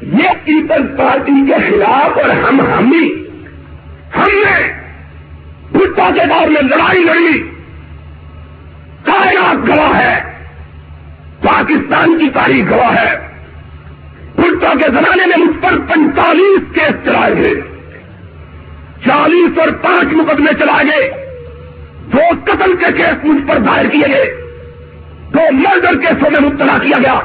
[0.02, 3.25] یہ پیپلز پارٹی کے خلاف اور ہم ہم ہی
[4.18, 4.74] ہم نے
[5.72, 7.50] بھٹا کے دور میں لڑائی لڑی۔
[9.04, 10.20] کائنات گواہ ہے۔
[11.44, 13.28] پاکستان کی تاریخ گواہ ہے۔
[14.36, 17.62] بھٹا کے زمانے میں مجھ پر پینتالیس کیس چلائے گئے۔
[19.06, 21.12] چالیس اور پانچ مقدمے چلائے گئے۔
[22.14, 24.42] دو قتل کے کیس مجھ پر دائر کیے گئے۔
[25.34, 27.20] دو مرڈر کیسوں میں مبتلا کیا گیا۔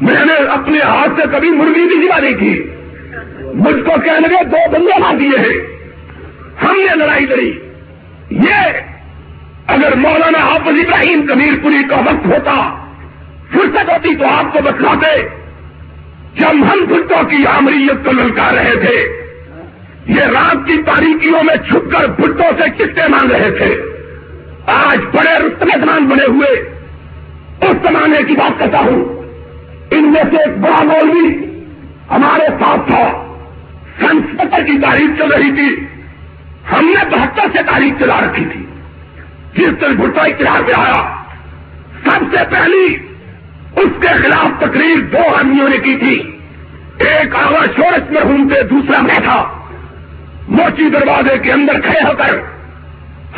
[0.00, 2.70] میں نے اپنے ہاتھ سے کبھی مرغی بھی دلا نہیں کی۔
[3.54, 5.75] مجھ کو کہنے لگے دو بندے مار دیے ہیں۔
[6.62, 7.58] ہم نے لڑائی لڑی۔
[8.30, 8.80] یہ
[9.66, 12.84] اگر مولانا حافظ ابراہیم کبیر پوری کا وقت ہوتا،
[13.52, 15.28] فرصت ہوتی تو آپ کو بتلاتے
[16.34, 19.22] جب ہم بھٹوں کی آمریت کو للکا رہے تھے۔
[20.06, 23.82] یہ رات کی تاریخیوں میں چھپ کر بھٹوں سے کسے مانگ رہے تھے۔
[24.66, 26.50] آج بڑے رستم زمان بنے ہوئے۔
[27.60, 29.22] اس زمانے کی بات کرتا ہوں۔
[29.90, 31.34] ان میں سے ایک بڑا مولوی
[32.10, 33.34] ہمارے ساتھ تھا۔
[34.00, 35.85] سنسپتر کی تاریخ چل رہی تھی۔
[36.72, 38.66] ہم نے بہتر سے تاریخ چلا رکھی تھی۔
[39.54, 41.14] جس دن بھٹو اختیار پہ آیا،
[42.04, 42.96] سب سے پہلی
[43.76, 46.40] اس کے خلاف تقریر دو آدمیوں نے کی تھی۔
[46.98, 49.52] ایک آواز شورت میں ہوں گھومتے دوسرا میں تھا۔
[50.48, 52.38] موچی دروازے کے اندر کھڑے ہو کر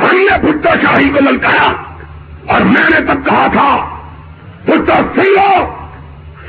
[0.01, 1.73] ہم نے بھٹو شاہی کو للکایا
[2.47, 4.01] اور میں نے تب کہا تھا،
[4.65, 5.75] بھٹو سن لو،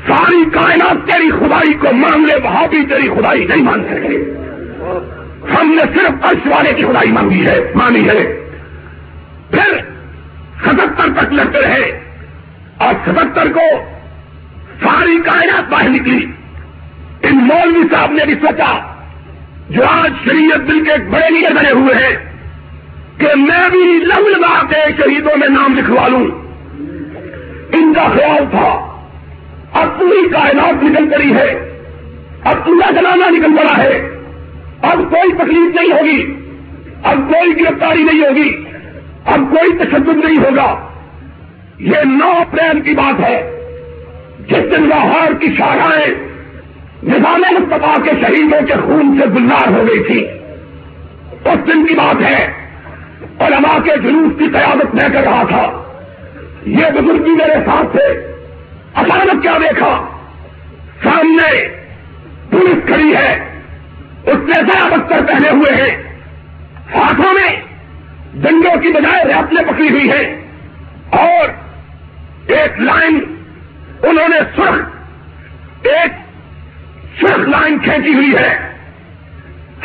[0.06, 4.40] ساری کائنات تیری خدائی کو مان لے وہاں بھی تیری خدائی نہیں مان سکے۔
[5.56, 8.40] ہم نے صرف عرش والے کی خدائی مانگی ہے، مانی ہے۔
[9.50, 9.80] پھر
[10.64, 12.00] ستہتر تک لڑتے رہے
[12.76, 13.84] اور ستہتر کو
[14.82, 16.26] ساری کائنات باہر نکلی۔
[17.22, 18.94] ان مولوی صاحب نے بھی سوچا،
[19.70, 22.16] جو آج شریعت دل کے بڑے لیڈر بنے ہوئے ہیں،
[23.18, 26.26] کہ میں بھی لم لگا کے شہیدوں میں نام لکھوا لوں۔
[27.72, 28.98] ان کا خیال تھا،
[29.72, 31.80] اب پوری کائنات نکل پڑی ہے،
[32.44, 34.19] اب پورا زمانہ نکل پڑا ہے۔
[34.82, 36.34] اب کوئی تکلیف نہیں ہوگی۔
[37.02, 38.64] اب کوئی گرفتاری نہیں ہوگی۔
[39.24, 40.88] اب کوئی تشدد نہیں ہوگا۔
[41.78, 43.50] یہ نو اپریل کی بات ہے۔
[44.38, 46.14] جس دن لاہور کی شاخائیں
[47.02, 50.26] نظام مصطفیٰ کے شہیدوں کے خون سے گلزار ہو گئی تھی
[51.44, 52.52] اس دن کی بات ہے۔
[53.38, 55.82] علماء کے جلوس کی قیادت میں کر رہا تھا۔
[56.66, 58.36] یہ بزرگی میرے ساتھ تھے۔
[58.94, 60.06] اچانک کیا دیکھا؟
[61.02, 61.68] سامنے
[62.50, 63.49] پولیس کھڑی ہے۔
[64.26, 66.18] اس نے ذرا بستر پہنے ہوئے ہیں۔
[66.94, 67.60] ہاتھوں میں
[68.34, 70.40] ڈنڈوں کی بجائے ریاستیں پکڑی ہوئی ہیں۔
[71.10, 71.48] اور
[72.46, 73.36] ایک لائن
[74.02, 74.88] انہوں نے سرخ
[75.82, 76.12] ایک
[77.20, 78.76] سرخ لائن کھینچی ہوئی ہے۔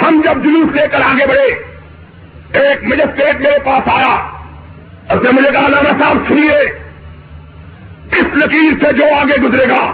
[0.02, 1.64] ہم جب جلوس لے کر آگے بڑھے،
[2.60, 4.16] ایک مجسٹریٹ میرے پاس آیا۔
[5.10, 6.58] اس نے مجھے کہا لانا صاحب، سنیے،
[8.12, 9.86] اس لکیر سے جو آگے گزرے گا،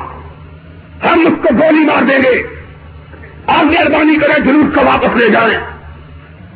[1.04, 2.51] ہم اس کو گولی مار دیں گے۔
[3.54, 5.60] آپ مہربانی کریں جلوس کو واپس لے جائیں۔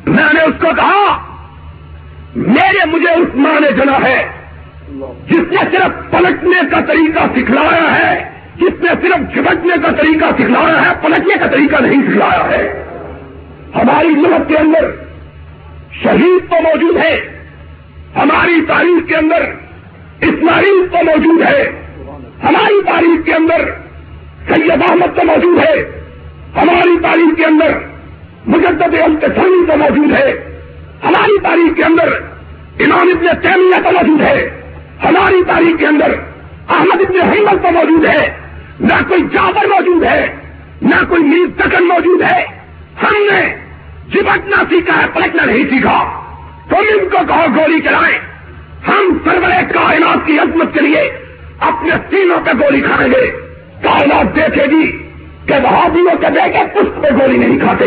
[0.06, 1.16] میں نے اس کو کہا،
[2.36, 4.28] میرے مجھے اس ماں نے جنا ہے،
[5.26, 10.82] جس نے صرف پلٹنے کا طریقہ سکھلایا ہے، جس نے صرف جھپٹنے کا طریقہ سکھلایا
[10.82, 12.84] ہے، پلٹنے کا طریقہ نہیں سکھلایا ہے۔
[13.74, 14.90] ہماری ملک کے اندر
[15.92, 17.44] شہید تو موجود ہے،
[18.16, 19.42] ہماری تاریخ کے اندر
[20.20, 21.82] اسماعیل تو موجود ہے،
[22.42, 23.70] ہماری تاریخ کے اندر
[24.48, 25.95] سید احمد تو موجود ہے۔
[26.56, 27.78] ہماری تاریخ کے اندر
[28.46, 30.58] مجدد التسانی تو موجود ہے۔
[31.04, 32.12] ہماری تاریخ کے اندر
[32.80, 34.62] امام ابن تیمیہ تو موجود ہے۔
[35.04, 36.10] ہماری تاریخ کے اندر
[36.68, 38.46] احمد ابن حمد تو موجود ہے۔
[38.80, 40.36] نہ کوئی جابر موجود ہے،
[40.82, 42.46] نہ کوئی میر تکن موجود ہے۔
[43.02, 43.56] ہم نے
[44.12, 46.22] چپٹنا سیکھا ہے پلٹنا نہیں سیکھا۔
[46.68, 48.18] تم ان کو کہو گولی چلائیں۔
[48.88, 51.18] ہم سرور کائنات کی عظمت کے لیے
[51.58, 53.30] اپنے سینوں پہ گولی کھائیں گے۔
[53.82, 55.05] کائنات دیکھے گی۔
[55.46, 57.84] کہ بہادروں کے دیکھے پشت پہ گولی نہیں کھاتے۔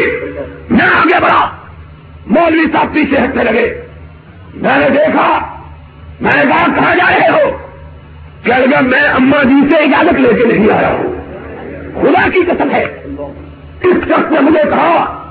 [0.70, 1.51] میں آگے بڑھا۔
[2.28, 3.82] مولوی صاحب پیچھے ہٹنے لگے۔
[4.53, 5.39] میں نے دیکھا،
[6.22, 7.57] میں نے کہا، کہاں جا رہے ہو؟
[8.43, 11.03] کہ اگر میں اما جی سے اجازت لے کے نہیں آیا ہوں۔
[12.01, 12.84] خدا کی قسم ہے۔
[13.82, 15.24] اس شخص نے مجھے کہا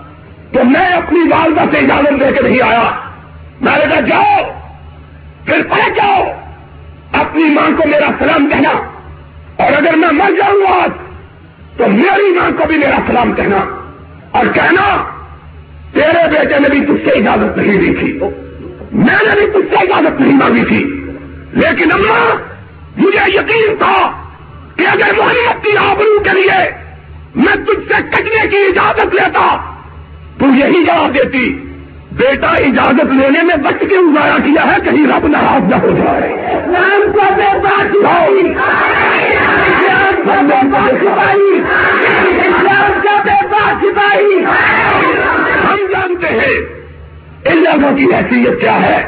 [0.53, 2.91] کہ میں اپنی والدہ سے اجازت لے کے نہیں آیا۔
[3.61, 4.51] میں نے کہا، جاؤ،
[5.45, 6.25] پھر پلٹ جاؤ۔
[7.13, 8.71] اپنی ماں کو میرا سلام کہنا۔
[9.65, 10.91] اور اگر میں مر جاؤں آج
[11.79, 13.57] تو میری ماں کو بھی میرا سلام کہنا
[14.31, 15.05] اور کہنا
[15.95, 18.19] تیرے بیٹے نے بھی تجھ سے اجازت نہیں دی تھی۔
[18.93, 21.05] میں نے بھی تجھ سے اجازت نہیں مانگی تھی۔
[21.53, 22.35] لیکن اما
[22.97, 24.25] مجھے یقین تھا
[24.77, 26.71] کہ اگر محمد کی آبرو کے لیے
[27.35, 29.73] میں تجھ سے کٹنے کی اجازت لیتا
[30.39, 31.65] تو یہی جواب دیتی
[32.13, 36.29] بیٹا اجازت لینے میں بچ کے ضائع کیا ہے؟ کہیں رب ناراض نہ ہو جائے۔
[45.63, 46.57] ہم جانتے ہیں
[47.45, 48.99] ان لوگوں کی حیثیت کیا ہے،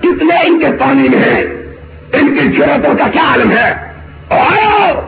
[0.00, 1.42] کتنے ان کے پانی میں ہیں،
[2.12, 3.68] ان کی ضرورتوں کا کیا عالم ہے،
[4.30, 5.02] اور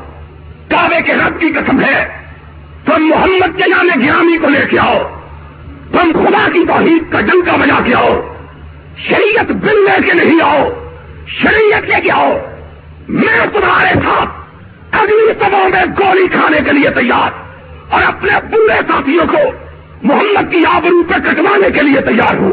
[0.71, 2.05] کعبے کے رب کی قسم ہے،
[2.85, 4.99] تم محمد کے نام گرامی کو لے کے آؤ،
[5.93, 8.15] تم خدا کی توحید کا جنگ کا بجا کے آؤ،
[8.99, 10.69] شریعت بل لے کے نہیں آؤ،
[11.27, 12.33] شریعت لے کے آؤ،
[13.09, 14.43] میں تمہارے ساتھ
[15.01, 17.31] اگلی سبوں میں گولی کھانے کے لیے تیار
[17.91, 19.39] اور اپنے پورے ساتھیوں کو
[20.03, 22.53] محمد کی آبرو پہ کٹوانے کے لیے تیار ہوں۔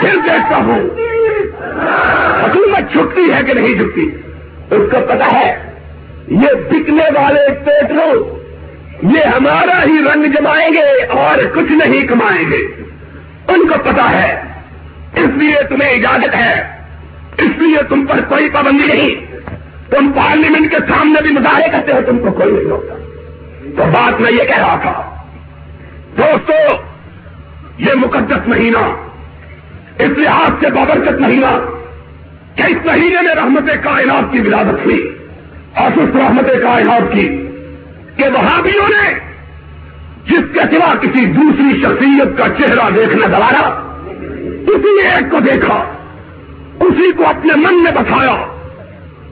[0.00, 0.80] پھر دیکھتا ہوں۔
[2.42, 4.10] حکومت چھٹتی ہے کہ نہیں جھکتی
[4.70, 5.72] اس کو پتا ہے،
[6.28, 8.22] یہ بکنے والے پیٹرول،
[9.16, 12.82] یہ ہمارا ہی رنگ جمائیں گے اور کچھ نہیں کمائیں گے۔
[13.48, 14.42] ان کو پتا ہے،
[15.16, 16.60] اس لیے تمہیں اجازت ہے،
[17.38, 19.29] اس لیے تم پر کوئی پابندی نہیں۔
[19.90, 22.94] تم پارلیمنٹ کے سامنے بھی مظاہرے کرتے ہو، تم کو کوئی نہیں ہوتا
[23.76, 25.14] تو بات میں یہ کہہ رہا تھا،
[26.18, 26.52] دوستو،
[27.78, 28.84] یہ مقدس مہینہ،
[29.98, 31.52] اس لحاظ سے بابرکت مہینہ
[32.54, 35.16] کہ اس مہینے میں رحمت کائنات کی ولادت ہوئی۔
[35.76, 37.28] اور اس رحمت کائنات کی
[38.16, 39.10] کہ وہابیوں نے
[40.26, 43.66] جس کے سوا کسی دوسری شخصیت کا چہرہ دیکھنا دوارا
[44.66, 45.74] اسی ایک کو دیکھا،
[46.80, 48.49] اسی کو اپنے من میں بسایا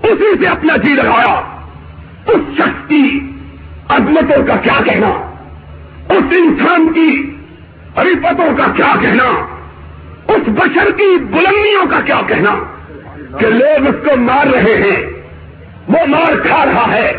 [0.02, 1.40] اسی سے اپنا جی لگایا۔
[2.26, 3.32] اس شخص کی
[3.88, 5.08] عظمتوں کا کیا کہنا؟
[6.08, 7.36] اس انسان کی
[7.96, 9.24] عریفتوں کا کیا کہنا؟
[10.28, 12.54] اس بشر کی بلندیوں کا کیا کہنا؟
[13.38, 15.06] کہ لوگ اس کو مار رہے ہیں۔
[15.88, 17.12] وہ مار کھا رہا ہے۔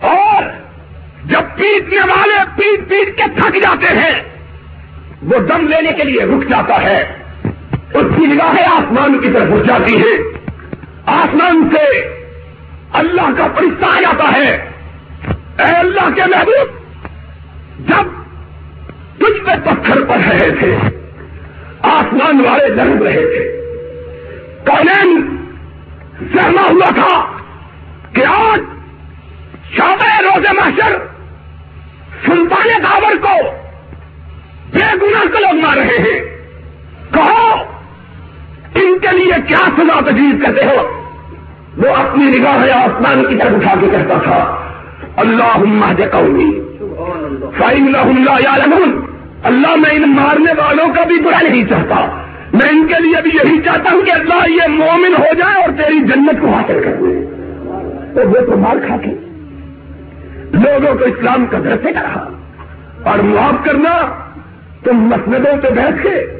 [0.00, 0.42] اور
[1.24, 4.22] جب پیٹنے والے پیٹ پیٹ کے تھک جاتے ہیں،
[5.22, 7.16] وہ دم لینے کے لیے رک جاتا ہے۔
[7.94, 10.35] اس کی نگاہیں آسمان کی طرف اٹھ جاتی ہے
[11.06, 12.14] آسمان سے
[12.92, 14.70] اللہ کا فرشتہ آ جاتا ہے۔
[15.58, 16.68] اے اللہ کے محبوب،
[17.88, 18.06] جب
[19.18, 20.76] تجھ پہ پتھر پڑ رہے تھے،
[21.82, 23.56] آسمان والے لڑ رہے تھے۔
[24.64, 25.36] کالین
[26.20, 27.32] سہنا ہوا تھا
[28.12, 28.60] کہ آج
[29.76, 31.06] شاد روز محشر
[32.26, 33.50] سلطان داور کو
[34.72, 36.36] بے گنا کو لوگ مار رہے ہیں۔
[37.12, 37.75] کہو
[38.82, 41.02] ان کے لیے کیا سزا تجیز کرتے ہو؟
[41.76, 44.56] وہ اپنی نگاہ آسمان کی طرف اٹھا کے کہتا تھا
[45.16, 46.60] اللہ قومی
[47.58, 48.54] فائن اللہ یا
[49.42, 52.22] اللہ میں ان مارنے والوں کا بھی برا نہیں چاہتا۔
[52.52, 55.68] میں ان کے لیے بھی یہی چاہتا ہوں کہ اللہ یہ مومن ہو جائے اور
[55.76, 57.24] تیری جنت کو حاصل کر دے۔
[58.14, 59.10] تو وہ تو مار کھا کے
[60.52, 62.30] لوگوں کو اسلام کا درسے کا رہا
[63.02, 64.22] اور معاف کرنا
[64.84, 66.35] تم مسجدوں پہ بیٹھ کے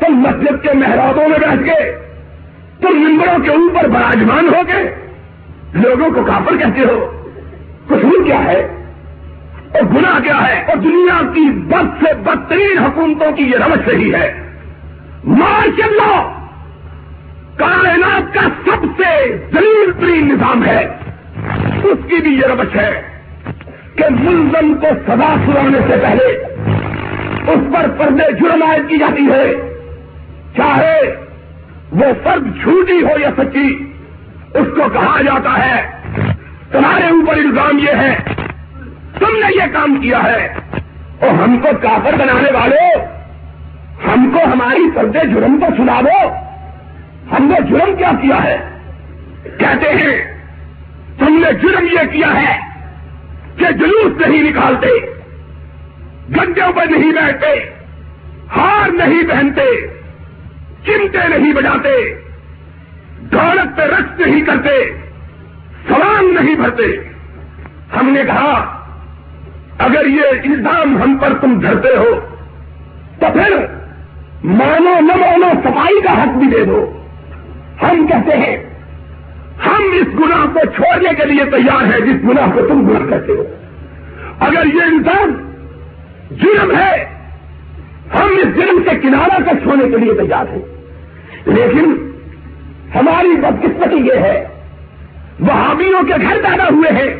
[0.00, 1.90] تم مسجد کے محرابوں میں بیٹھ کے،
[2.80, 5.10] تم ممبروں کے اوپر براجمان ہو کے
[5.74, 7.28] لوگوں کو کافر کہتے ہو۔
[7.86, 8.86] قصور کیا ہے؟
[9.74, 14.14] اور گناہ کیا ہے؟ اور دنیا کی بد سے بدترین حکومتوں کی یہ رمچ رہی
[14.14, 14.56] ہے۔
[15.24, 16.32] مارشل لا
[17.56, 20.86] کائنات کا سب سے دلیل ترین نظام ہے۔
[21.84, 23.02] اس کی بھی یہ رمچ ہے
[23.96, 26.24] کہ ملزم کو سزا سنانے سے پہلے
[27.52, 29.69] اس پر پردے جرم عائد کی جاتی ہے۔
[30.56, 31.00] چاہے
[31.92, 33.92] وہ فرد جھوٹی ہو یا سچی،
[34.54, 35.90] اس کو کہا جاتا ہے،
[36.70, 38.16] تمہارے اوپر الزام یہ ہے،
[39.18, 40.54] تم نے یہ کام کیا ہے۔
[41.20, 42.98] اور ہم کو کافر بنانے والے،
[44.06, 46.34] ہم کو ہماری فرد جرم کو سنا دو
[47.36, 48.56] ہم نے جرم کیا کیا ہے؟
[49.42, 50.42] کہتے ہیں،
[51.18, 52.58] تم نے جرم یہ کیا ہے
[53.56, 54.88] کہ جلوس نہیں نکالتے
[56.30, 57.70] گڈوں پر نہیں بیٹھتے،
[58.56, 59.99] ہار نہیں پہنتے۔
[60.86, 62.14] چمٹے نہیں بجاتے،
[63.18, 64.90] دولت پہ رقص نہیں کرتے
[65.88, 66.84] سوال نہیں بھرتے۔
[67.96, 68.84] ہم نے کہا،
[69.78, 72.20] اگر یہ الزام ہم پر تم دھرتے ہو،
[73.18, 73.66] تو پھر
[74.44, 77.02] مانو نہ مانو صفائی کا حق بھی دے دو۔
[77.82, 78.56] ہم کہتے ہیں،
[79.66, 83.32] ہم اس گناہ کو چھوڑنے کے لیے تیار ہیں، جس گناہ کو تم گناہ کرتے
[83.32, 83.44] ہو۔
[84.40, 85.52] اگر یہ انسان
[86.30, 87.19] جرم ہے
[88.14, 90.62] ہم اس جرم سے کنارہ تک چھوڑنے کے لیے تیار ہیں۔
[91.46, 92.10] لیکن
[92.94, 94.48] ہماری بدقسمتی یہ ہے،
[95.40, 97.14] وہابیوں کے گھر پیدا ہوئے ہیں۔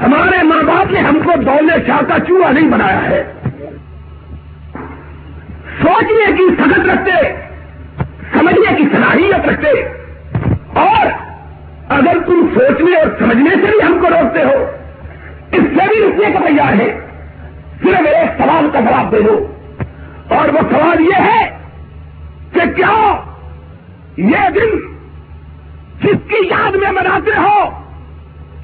[0.00, 3.32] ہمارے ماں باپ نے ہم کو دولے شاہ کا چوہا نہیں بنایا ہے۔
[5.82, 7.28] سوچنے کی سخت رکھتے،
[8.38, 9.68] سمجھنے کی صلاحیت رکھتے۔
[10.74, 11.06] اور
[11.88, 14.66] اگر تم سوچنے اور سمجھنے سے بھی ہم کو روکتے ہو،
[15.52, 17.00] اس سے بھی رکنے کا تیار ہے
[17.82, 19.46] صرف ایک سوال کا جواب دے دو۔
[20.30, 21.58] اور وہ سوال یہ ہے
[22.52, 23.20] کہ کیا
[24.16, 24.80] یہ دن
[26.02, 27.70] جس کی یاد میں مناتے ہو،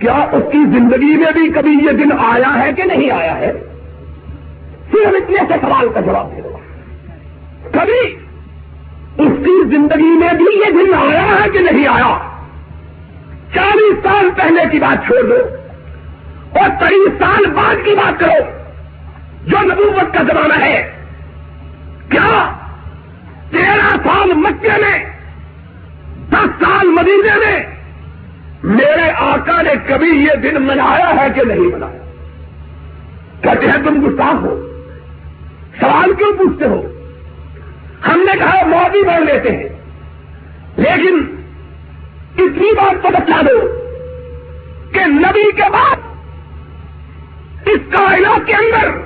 [0.00, 3.52] کیا اس کی زندگی میں بھی کبھی یہ دن آیا ہے کہ نہیں آیا ہے؟
[4.92, 6.58] صرف اتنے سے سوال کا جواب دے دو۔
[7.72, 8.14] کبھی
[9.18, 12.18] اس کی زندگی میں بھی یہ دن آیا ہے کہ نہیں آیا؟
[13.54, 15.38] چالیس سال پہلے کی بات چھوڑ دو
[16.58, 18.50] اور تیئیس سال بعد کی بات کرو،
[19.46, 20.95] جو نبوت کا زمانہ ہے۔
[22.11, 22.52] کیا؟
[23.50, 24.98] تیرہ سال مکے میں،
[26.30, 27.66] دس سال مدینے میں
[28.64, 32.02] میرے آقا نے کبھی یہ دن منایا ہے کہ نہیں منایا؟
[33.40, 34.68] کہتے ہیں تم گستاخ ہو۔
[35.80, 36.82] سوال کیوں پوچھتے ہو؟
[38.09, 39.68] ہم نے کہا مودی بڑھ لیتے ہیں،
[40.76, 41.42] لیکن
[42.38, 43.82] اتنی بات تو بتا دو
[44.92, 45.96] کہ نبی کے بعد
[47.68, 49.05] اس کائنات کے اندر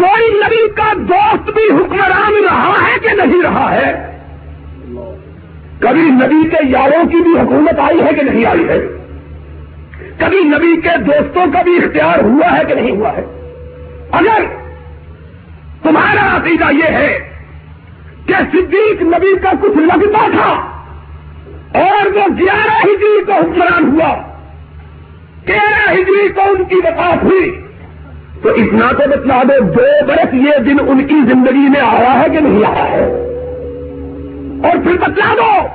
[0.00, 3.92] کوئی نبی کا دوست بھی حکمران رہا ہے کہ نہیں رہا ہے؟
[5.80, 8.78] کبھی نبی کے یاروں کی بھی حکومت آئی ہے کہ نہیں آئی ہے؟
[10.18, 13.22] کبھی نبی کے دوستوں کا بھی اختیار ہوا ہے کہ نہیں ہوا ہے؟
[14.10, 14.44] اگر
[15.82, 17.18] تمہارا عقیدہ یہ ہے
[18.26, 20.50] کہ صدیق نبی کا کچھ لگتا تھا
[21.80, 24.14] اور وہ گیارہ ہجری کو حکمران ہوا،
[25.46, 27.50] تیرہ ہجری کو ان کی وفات ہوئی
[28.42, 32.28] تو اتنا تو بتلا دو دو برس یہ دن ان کی زندگی میں آیا ہے
[32.28, 33.04] کہ نہیں آیا ہے۔
[34.68, 35.66] اور پھر بتلا دو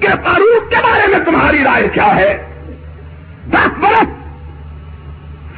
[0.00, 2.46] کہ فاروق کے بارے میں تمہاری رائے کیا ہے۔
[3.50, 4.08] دس برس،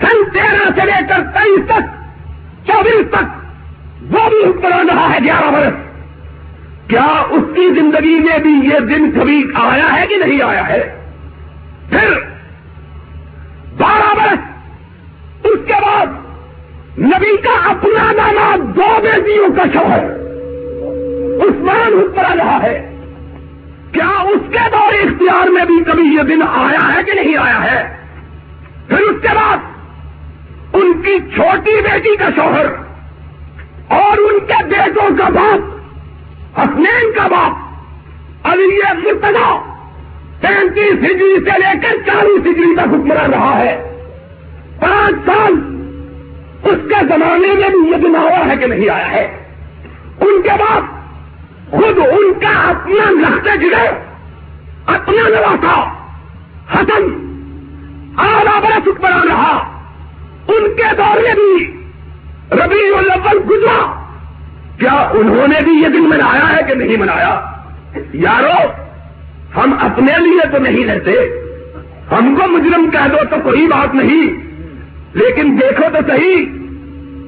[0.00, 1.80] سن تیرہ سے لے کر تیئیس تک،
[2.66, 3.46] چوبیس تک،
[4.02, 5.86] وہ بھی حکمران رہا ہے گیارہ برس۔
[6.88, 11.00] کیا اس کی زندگی میں بھی یہ دن کبھی آیا ہے کہ نہیں آیا ہے؟
[11.90, 12.12] پھر
[13.78, 14.38] بارہ برس
[15.44, 16.06] اس کے بعد
[16.98, 20.04] نبی کا اپنا نانا دو بیٹیوں کا شوہر
[21.42, 22.96] عثمان حکمران رہا ہے۔
[23.92, 27.72] کیا اس کے دور اختیار میں بھی کبھی یہ دن آیا ہے کہ نہیں آیا
[27.72, 27.96] ہے؟
[28.88, 29.56] پھر اس کے بعد
[30.72, 32.66] ان کی چھوٹی بیٹی کا شوہر
[33.88, 35.60] اور ان کے بیٹوں کا باپ،
[36.58, 37.52] حسنین کا باپ،
[38.46, 39.74] علی مرتدا
[40.40, 43.96] پینتیس ہجری سے لے کر چالیس ہجری تک حکمران رہا ہے۔
[44.80, 45.75] پانچ سال
[46.66, 49.24] اس کے زمانے میں بھی یہ دن آیا ہے کہ نہیں آیا ہے۔
[50.20, 50.80] ان کے بعد
[51.70, 53.88] خود ان کا اپنا لگتے جگہ
[54.86, 55.92] اپنا نواسا
[56.74, 57.26] حسن
[58.16, 59.80] آلہ بڑا حکمران رہا۔
[60.48, 61.80] ان کے دور میں بھی
[62.52, 64.04] ربیع الاول گزرا۔
[64.78, 67.40] کیا انہوں نے بھی یہ دن منایا ہے کہ نہیں منایا؟
[68.12, 68.66] یارو،
[69.56, 71.10] ہم اپنے لیے تو نہیں رہتے۔
[72.12, 74.46] ہم کو مجرم کہہ دو تو کوئی بات نہیں۔
[75.12, 76.46] لیکن دیکھو تو صحیح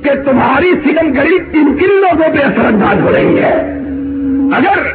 [0.05, 3.55] کہ تمہاری سلم گڑی کن کن لوگوں پہ اثر انداز ہو رہی ہے۔
[4.57, 4.87] اگر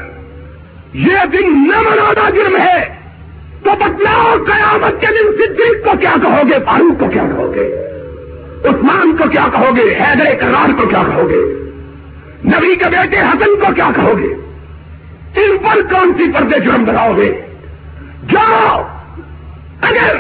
[0.94, 3.04] یہ دن نہ منانا جرم ہے،
[3.64, 7.74] تو بتلاؤ قیامت کے دن صدیق کو کیا کہو گے فاروق کو کیا کہو گے
[8.66, 11.42] عثمان کو کیا کہو گے حیدر کرار کو کیا کہو گے
[12.46, 14.34] نبی کے بیٹے حسن کو کیا کہو گے
[15.42, 17.42] ان پر کون سی پردے جرم بناؤ گے؟
[18.30, 18.82] جاؤ،
[19.82, 20.18] اگر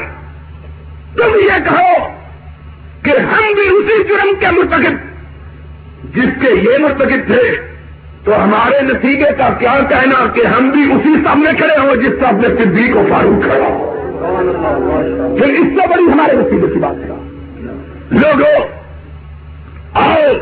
[1.15, 2.12] تم یہ کہو
[3.03, 4.95] کہ ہم بھی اسی جرم کے مرتکب۔
[6.15, 7.55] جس کے یہ مرتکب تھے،
[8.23, 12.13] تو ہمارے نتیجے کا کیا کہنا کہ ہم بھی اسی سب میں کھڑے ہوں، جس
[12.19, 13.89] سب میں صدیق و فاروق کھڑا ہو
[15.37, 17.07] پھر اس سے بڑی ہمارے نتیجے کی بات ہے
[18.11, 18.67] لوگوں
[19.93, 20.33] آؤ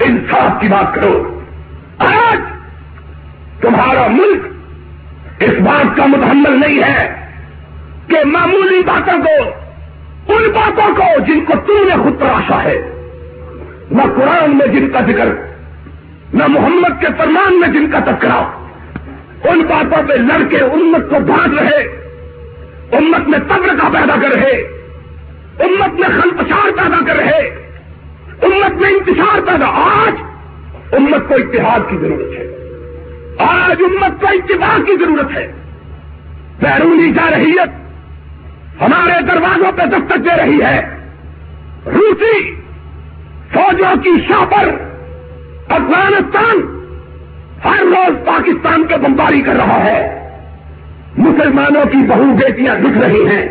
[0.00, 1.40] انصاف کی بات کرو۔
[1.98, 2.38] آج
[3.60, 7.14] تمہارا ملک اس بات کا متحمل نہیں ہے
[8.06, 9.65] کہ معمولی باتوں کو
[10.28, 12.78] ان باتوں کو جن کو تم نے خود تراشا ہے،
[13.90, 15.26] نہ قرآن میں جن کا ذکر،
[16.34, 18.66] نہ محمد کے فرمان میں جن کا ٹکراؤ
[19.44, 21.82] ان باتوں پہ لڑ کے امت کو بانٹ رہے،
[22.92, 24.60] امت میں تبر کا پیدا کر رہے،
[25.58, 27.66] امت میں خلپچار پیدا کر رہے،
[28.42, 30.14] امت میں انتشار پیدا۔ آج
[30.92, 32.46] امت کو اتحاد کی ضرورت ہے۔
[33.38, 35.52] آج امت کو اتفاق کی ضرورت ہے۔
[36.60, 37.85] بیرونی جارحیت
[38.80, 40.96] ہمارے دروازوں پہ دستک دے رہی ہے۔
[41.86, 42.54] روسی
[43.52, 44.68] فوجوں کی شاہ پر
[45.68, 46.76] افغانستان
[47.64, 50.28] ہر روز پاکستان کے بمباری کر رہا ہے۔
[51.18, 53.48] مسلمانوں کی بہو بیٹیاں دکھ رہی ہیں۔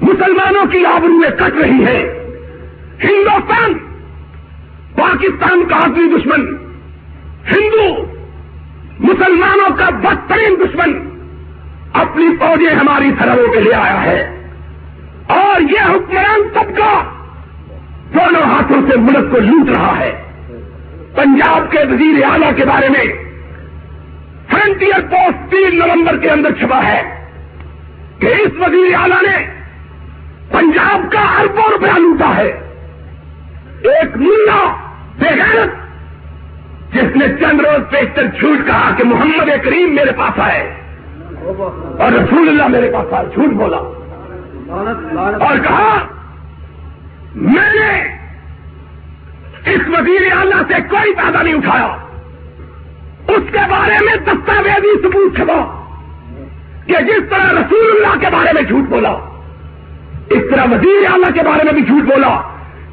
[0.00, 2.06] مسلمانوں کی آبرویں کٹ رہی ہیں۔
[3.04, 3.72] ہندوستان،
[4.96, 6.56] پاکستان کا آخری دشمن،
[7.50, 8.02] ہندو،
[9.00, 11.07] مسلمانوں کا بدترین دشمن۔
[12.00, 14.34] اپنی فوجیں ہماری سرحدوں کے لے آیا ہے۔
[15.26, 17.02] اور یہ حکمران طبقہ
[18.14, 20.22] دونوں ہاتھوں سے ملک کو لوٹ رہا ہے۔
[21.14, 23.04] پنجاب کے وزیر اعلیٰ کے بارے میں
[24.50, 27.26] فرنٹیئر پوسٹ تین نومبر کے اندر چھپا ہے
[28.18, 29.46] کہ اس وزیر اعلیٰ نے
[30.50, 32.68] پنجاب کا اربوں روپیہ لوٹا ہے۔
[33.82, 34.74] ایک ملا
[35.18, 35.70] بغیرت
[36.94, 40.77] جس نے چند روز پیشتر جھوٹ کہا کہ محمد کریم میرے پاس آئے۔
[41.98, 43.76] اور رسول اللہ میرے پاس آئے، جھوٹ بولا۔
[45.44, 46.06] اور کہا،
[47.34, 48.18] میں نے
[49.70, 51.96] اس وزیر اعلیٰ سے کوئی پیدا نہیں اٹھایا۔
[53.28, 55.84] اس کے بارے میں دستاویزی ثبوت چھپا
[56.86, 59.12] کہ جس طرح رسول اللہ کے بارے میں جھوٹ بولا،
[60.30, 62.40] اس طرح وزیر اعلیٰ کے بارے میں بھی جھوٹ بولا۔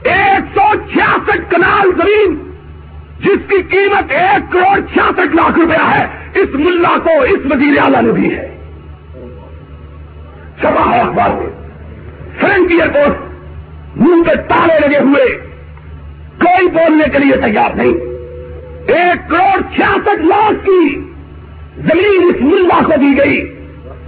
[0.04, 2.52] ایک سو چھیاسٹھ کنال زمین،
[3.20, 8.02] جس کی قیمت ایک کروڑ چھیاسٹھ لاکھ روپیہ ہے اس ملا کو اس وزیر اعلیٰ
[8.02, 8.58] نے بھی ہے۔
[10.62, 11.50] سبا ہے اخبار میں
[12.40, 13.18] فرنٹ ایئرپورٹ
[13.96, 15.26] منہ پہ تالے لگے ہوئے،
[16.40, 17.94] کوئی بولنے کے لیے تیار نہیں۔
[18.88, 20.96] ایک کروڑ چھیاسٹھ لاکھ کی
[21.78, 23.56] زمین اس ملا کو دی گئی۔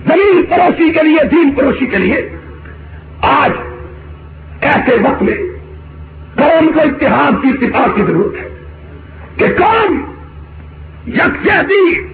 [0.08, 2.30] زمین پڑوسی کے لیے، دین پڑوسی کے لیے۔
[3.22, 3.52] آج
[4.62, 5.34] ایسے وقت میں
[6.36, 8.50] قوم کو اتحاد کی اتفاق کی ضرورت ہے
[9.36, 10.02] کہ کون
[11.08, 12.08] یکجہتی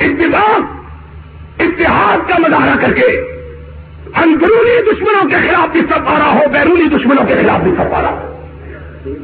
[0.00, 0.60] اتفاق
[1.58, 3.02] اتحاد کا مظاہرہ کر کے
[4.14, 8.10] اندرونی دشمنوں کے خلاف بھی سب رہا ہو، بیرونی دشمنوں کے خلاف بھی سب رہا
[8.10, 8.36] ہو۔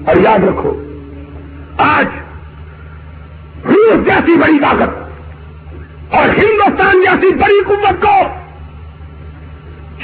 [0.06, 0.82] اور یاد رکھو،
[1.78, 2.06] آج
[3.64, 5.06] روس جیسی بڑی طاقت
[6.14, 8.22] اور ہندوستان جیسی بڑی قوت کو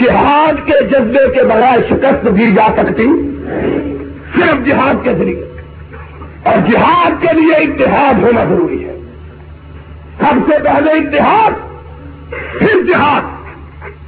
[0.04, 3.06] جہاد کے جذبے کے بغیر شکست دی جا سکتی،
[4.34, 5.48] صرف جہاد کے ذریعے۔
[6.42, 8.91] اور جہاد کے لیے اتحاد ہونا ضروری ہے۔
[10.22, 11.50] سب سے پہلے اتحاد،
[12.58, 13.20] پھر جہاد۔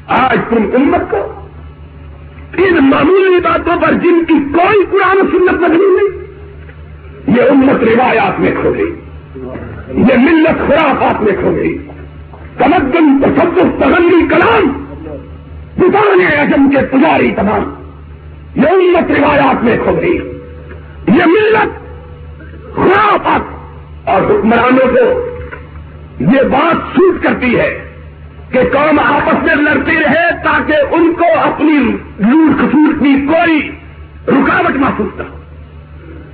[0.07, 1.17] آج تم امت کو
[2.57, 6.25] ان معمولی باتوں پر جن کی کوئی قرآن سنت نہیں ہوئی
[7.27, 9.01] یہ امت روایات میں کھو گئی۔
[9.89, 11.79] یہ ملت خرافات میں کھو گئی۔
[12.59, 14.85] تمدن تصدف تغلی، کلام۔
[15.77, 17.75] دکان اعظم کے پجاری تمام۔
[18.55, 20.17] یہ امت روایات میں کھو گئی۔
[21.09, 21.69] یہ ملت
[22.77, 23.43] خرافت
[24.09, 25.34] اور حکمرانوں کو
[26.21, 27.85] یہ بات سوٹ کرتی ہے
[28.53, 31.79] کہ قوم آپس میں لڑتی رہے تاکہ ان کو اپنی
[32.19, 33.71] لوٹ کھسوٹ کی کوئی
[34.29, 35.23] رکاوٹ محسوس نہ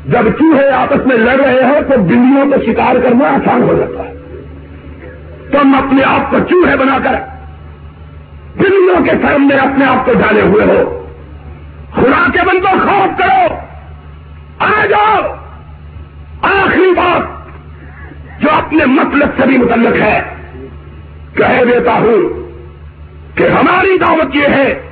[0.06, 4.08] جب چوہے آپس میں لڑ رہے ہو تو بلیوں کو شکار کرنا آسان ہو جاتا
[4.08, 4.14] ہے۔
[5.52, 7.12] تم اپنے آپ کو چوہے بنا کر
[8.56, 11.06] بلیوں کے سامنے اپنے آپ کو ڈالے ہوئے ہو۔
[11.92, 13.54] خدا کے بندوں، خوف کرو۔
[14.58, 15.34] آ جاؤ۔
[16.42, 17.39] آخری بات
[18.41, 20.22] جو اپنے مطلب سے بھی متعلق ہے۔
[21.36, 22.51] کہہ دیتا ہوں
[23.36, 24.91] کہ ہماری دعوت یہ ہے،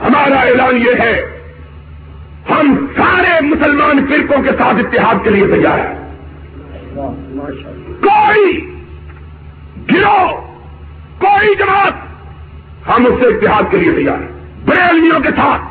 [0.00, 1.40] ہمارا اعلان یہ ہے،
[2.50, 6.06] ہم سارے مسلمان فرقوں کے ساتھ اتحاد کے لیے تیار ہیں۔
[8.02, 8.70] کوئی
[9.94, 10.40] گروہ،
[11.18, 11.92] کوئی جماعت
[12.88, 15.62] ہم اس سے اتحاد کے لیے تیار ہیں۔ بریلویوں کے ساتھ،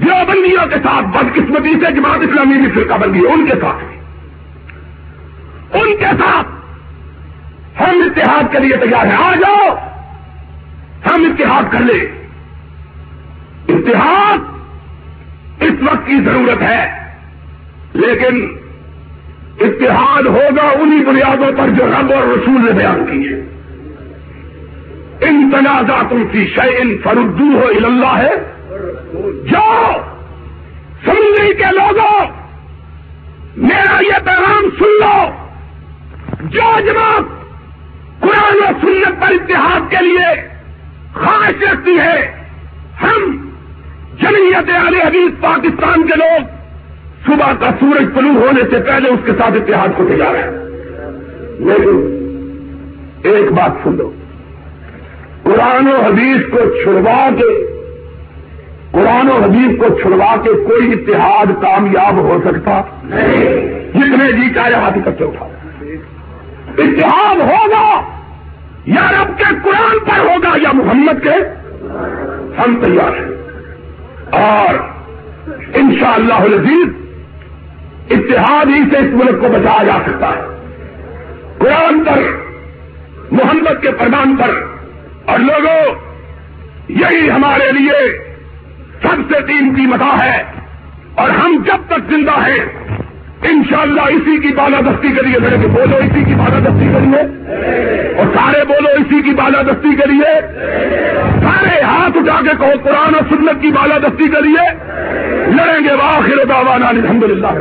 [0.00, 3.93] دیوبندیوں کے ساتھ، بدقسمتی سے جماعت اسلامی بھی فرقہ بندی ہے، ان کے ساتھ۔
[5.74, 6.46] ان کے ساتھ
[7.80, 9.68] ہم اتحاد کے لیے تیار ہیں۔ آ جاؤ۔
[11.06, 12.28] ہم اتحاد کر لیں۔
[13.68, 14.38] اتحاد
[15.62, 16.90] اس وقت کی ضرورت ہے۔
[17.94, 18.56] لیکن
[19.60, 23.40] اتحاد ہوگا انہی بنیادوں پر جو رب اور رسول نے بیان کی ہے
[25.20, 28.36] ان تنازعاتوں کی شے ان فردو ہو اللہ۔ ہے
[29.44, 29.92] جو
[31.04, 32.20] سننے کے لوگوں،
[33.56, 35.43] میرا یہ پیغام سن لو۔
[36.52, 37.32] جو جماعت
[38.20, 40.34] قرآن و سنت پر اتحاد کے لیے
[41.14, 42.18] خواہش رکھتی ہے
[43.02, 43.30] ہم
[44.20, 46.52] جمعیت علی حدیث پاکستان کے لوگ
[47.26, 50.50] صبح کا سورج طلوع ہونے سے پہلے اس کے ساتھ اتحاد کو تیار ہے
[51.60, 52.02] لیکن
[53.24, 54.10] ایک بات سن لو
[55.42, 57.52] قرآن و حدیث کو چھڑوا کے
[58.92, 64.74] قرآن و حدیث کو چھڑوا کے کوئی اتحاد کامیاب ہو سکتا؟ نہیں۔ جتنے جی چاہے
[64.74, 65.48] ہاتھ اکٹھے اٹھا
[66.78, 68.02] اتحاد ہوگا،
[68.84, 71.34] یا رب کے قرآن پر ہوگا یا محمد کے،
[72.60, 73.34] ہم تیار ہیں۔
[74.30, 74.74] اور
[75.74, 76.64] انشاءاللہ شاء اللہ
[78.10, 80.42] اتحاد ہی سے اس ملک کو بچایا جا سکتا ہے۔
[81.58, 82.18] قرآن پر،
[83.30, 84.50] محمد کے فرمان پر۔
[85.24, 85.94] اور لوگوں،
[86.88, 88.18] یہی ہمارے لیے
[89.02, 90.42] سب سے تین کی متا ہے۔
[91.14, 92.66] اور ہم جب تک زندہ ہیں
[93.50, 97.22] انشاءاللہ اسی کی بالادستی کریے میرے کو بولو اسی کی بالادستی کریے
[98.14, 100.32] اور سارے بولو اسی کی بالادستی کریے
[101.42, 104.66] سارے ہاتھ اٹھا کے کہو قرآن اور سنت کی بالادستی کریے
[105.50, 107.52] لڑیں گے واخر باوانا الحمد للہ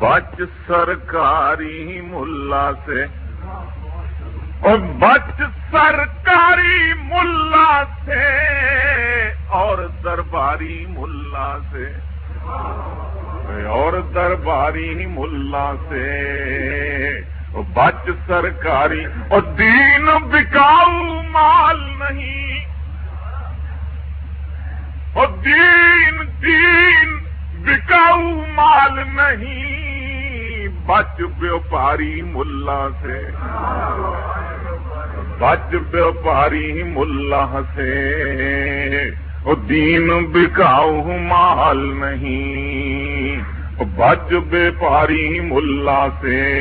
[0.00, 3.04] بچ سرکاری ملا سے
[4.62, 5.40] بچ
[5.70, 8.24] سرکاری ملا سے
[9.58, 11.86] اور درباری ملا سے
[13.68, 16.08] اور درباری ملا سے
[17.72, 22.58] بچ سرکاری اور دین بکاؤ مال نہیں
[25.12, 27.16] اور دین دین
[27.64, 28.20] بکاؤ
[28.54, 29.99] مال نہیں
[30.90, 33.30] بچ ویوپاری ملا سے۔
[35.38, 38.14] بچ ویوپاری ملا سے۔
[39.68, 43.38] دین بکاؤ مال نہیں۔
[43.82, 46.54] بچ ویپاری ملا سے۔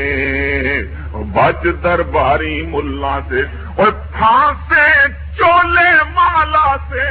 [1.13, 3.41] بچ درباری ملا سے۔
[3.75, 5.07] اور پھانسے
[5.37, 7.07] چولے مالا سے۔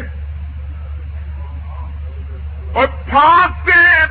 [2.72, 4.08] اور پھانسے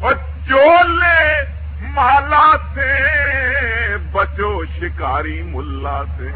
[0.00, 0.12] اور
[0.48, 1.32] چولے
[1.80, 6.28] مالا سے بچو شکاری ملا سے۔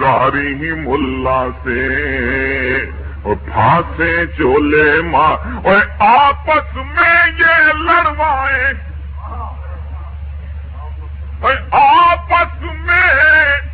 [0.00, 2.99] گاری ملا سے۔
[3.34, 8.90] پھانسے چولے ماں اور آپس میں یہ لڑوائے۔
[11.70, 13.02] آپس میں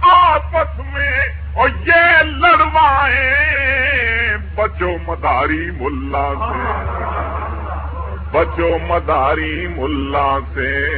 [0.00, 1.11] آپس میں،
[1.54, 3.34] اور یہ لڑوائے۔
[4.54, 6.86] بچو مداری ملا سے۔
[8.32, 10.88] بچو مداری ملا سے۔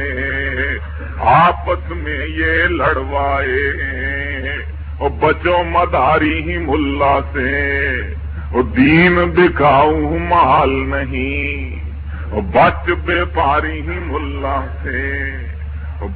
[1.19, 3.67] آپس میں یہ لڑوائے۔
[4.97, 8.18] اور بچو مداری ملا سے۔
[8.51, 11.75] دین دکھاؤ مال نہیں
[12.53, 15.01] بچ بے پاری ملا سے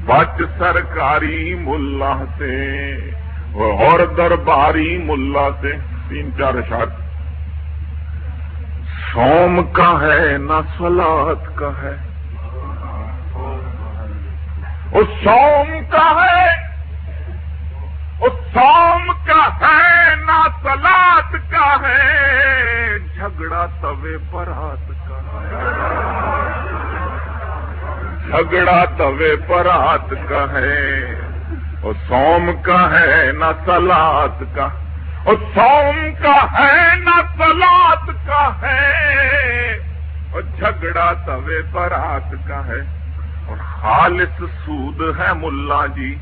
[0.05, 2.55] بچ سرکاری ملا سے،
[3.53, 5.71] اور درباری ملا سے،
[6.09, 7.01] تین چار شاد
[9.13, 11.95] سوم کا ہے نہ سلاد کا ہے۔
[15.23, 16.62] سوم کا ہے
[18.30, 25.19] سوم کا ہے، نہ سلاد کا ہے، جھگڑا توے پر ہاتھ کا
[28.28, 31.03] جھگڑا توے پر ہاتھ کا ہے۔
[31.82, 34.67] اور سوم کا ہے، نہ سلاد کا۔
[35.24, 38.91] اور سوم کا ہے، نہ سلاد کا ہے۔
[40.32, 43.09] اور جھگڑا توے پر ہاتھ کا ہے۔
[43.47, 46.15] اور خالص سود ہے ملا جی۔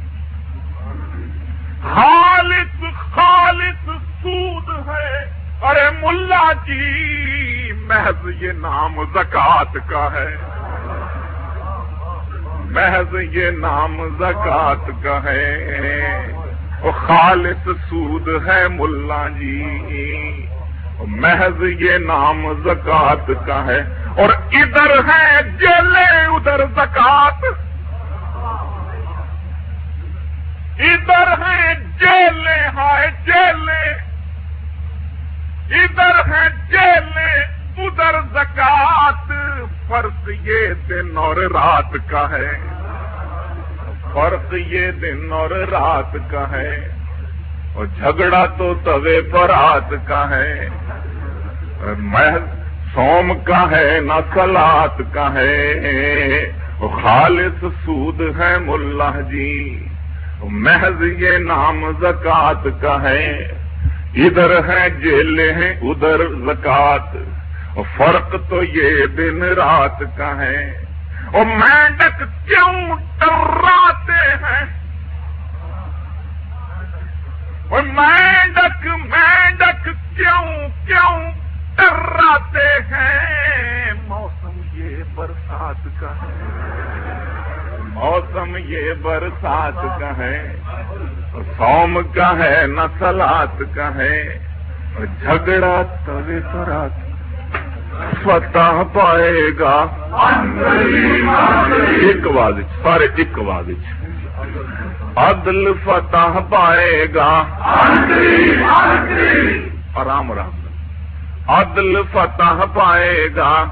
[1.83, 3.89] خالص خالص
[4.21, 10.37] سود ہے۔ ارے ملا جی محض یہ نام زکات کا ہے۔
[12.71, 15.57] محض یہ نام زکات کا ہے۔
[16.81, 19.65] وہ خالص سود ہے ملا جی۔
[21.07, 23.79] محض یہ نام زکات کا ہے۔
[24.17, 27.45] اور ادھر ہے جلے ادھر زکات
[30.79, 33.93] ادھر ہیں جیلیں ہائے جیلیں
[35.81, 37.43] ادھر ہیں جیلیں
[37.77, 39.31] ادھر زکات۔
[39.87, 42.49] فرق یہ دن اور رات کا ہے۔
[44.13, 46.87] فرق یہ دن اور رات کا ہے۔
[47.73, 50.67] اور جھگڑا تو توے پر رات کا ہے۔
[51.97, 52.43] محض
[52.93, 56.51] سوم کا ہے، نہ سلاد کا ہے۔
[57.03, 59.87] خالص سود ہے ملا جی۔
[60.43, 63.51] محض یہ نام زکات کا ہے۔
[64.15, 67.15] ادھر ہے جیل ہیں ادھر زکات۔
[67.97, 70.85] فرق تو یہ دن رات کا ہے۔
[71.33, 74.81] اور مینڈک کیوں ڈراتے ہیں؟
[77.69, 79.85] اور مینڈک مینڈک
[80.17, 81.31] کیوں کیوں
[81.75, 87.10] ڈراتے ہیں؟ موسم یہ برسات کا ہے۔
[88.01, 90.55] موسم یہ برسات کا ہے
[91.57, 94.39] سوم کا ہے نہ سلاد کا ہے
[94.97, 97.11] جھگڑا توے رات
[98.23, 99.85] فتح پائے گا۔
[102.01, 103.69] ایک آواز سارے ایک آواز
[105.15, 107.43] عدل فتح پائے گا۔
[109.95, 110.51] آرام آرام۔
[111.47, 113.63] عدل فتح پائے گا۔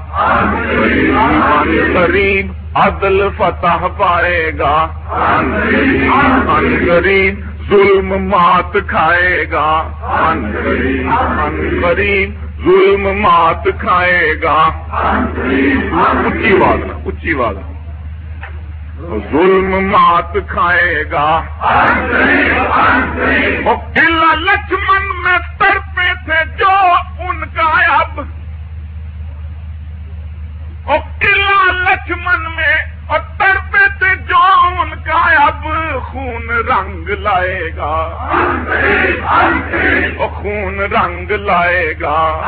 [1.94, 4.86] قریب عدل فتح پائے گا۔
[6.86, 7.40] قریب
[7.70, 9.88] ظلم مات کھائے گا۔
[11.82, 12.30] قریب
[12.64, 14.70] ظلم مات کھائے گا۔
[16.26, 17.54] اچھی بات اچھی بات
[19.32, 21.42] ظلم مات کھائے گا۔
[23.94, 26.70] قلعہ لکشمن میں ترپے تھے جو
[27.18, 28.20] ان کا اب
[30.98, 32.76] قلعہ لکشمن میں
[33.06, 34.36] اور ترپے تھے جو
[34.80, 35.64] ان کا اب
[36.02, 38.16] خون رنگ لائے گا۔
[40.28, 42.40] خون رنگ لائے گا۔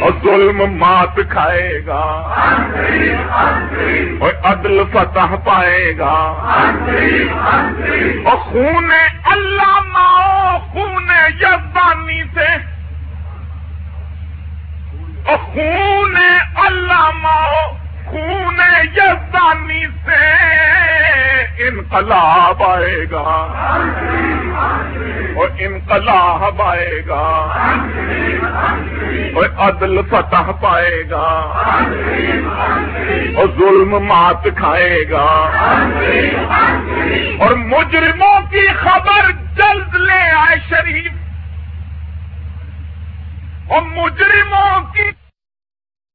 [0.00, 2.34] اور ظلم مات کھائے گا۔
[4.20, 6.34] اور عدل فتح پائے گا۔
[8.24, 8.90] اور خون
[9.24, 11.06] اللہ ماؤ، خون
[11.40, 12.71] یزبانی سے
[15.26, 16.16] خون
[16.54, 17.72] اللہ ماؤ
[18.04, 18.60] خون
[18.96, 20.52] یزدانی سے
[21.68, 23.48] انقلاب آئے گا۔
[25.36, 27.22] اور انقلاب آئے گا۔
[29.34, 31.52] اور عدل فتح پائے گا۔
[33.36, 35.50] اور ظلم مات کھائے گا۔
[37.38, 41.21] اور مجرموں کی خبر جلد لے آئے شریف
[43.72, 45.10] اور مجرموں کی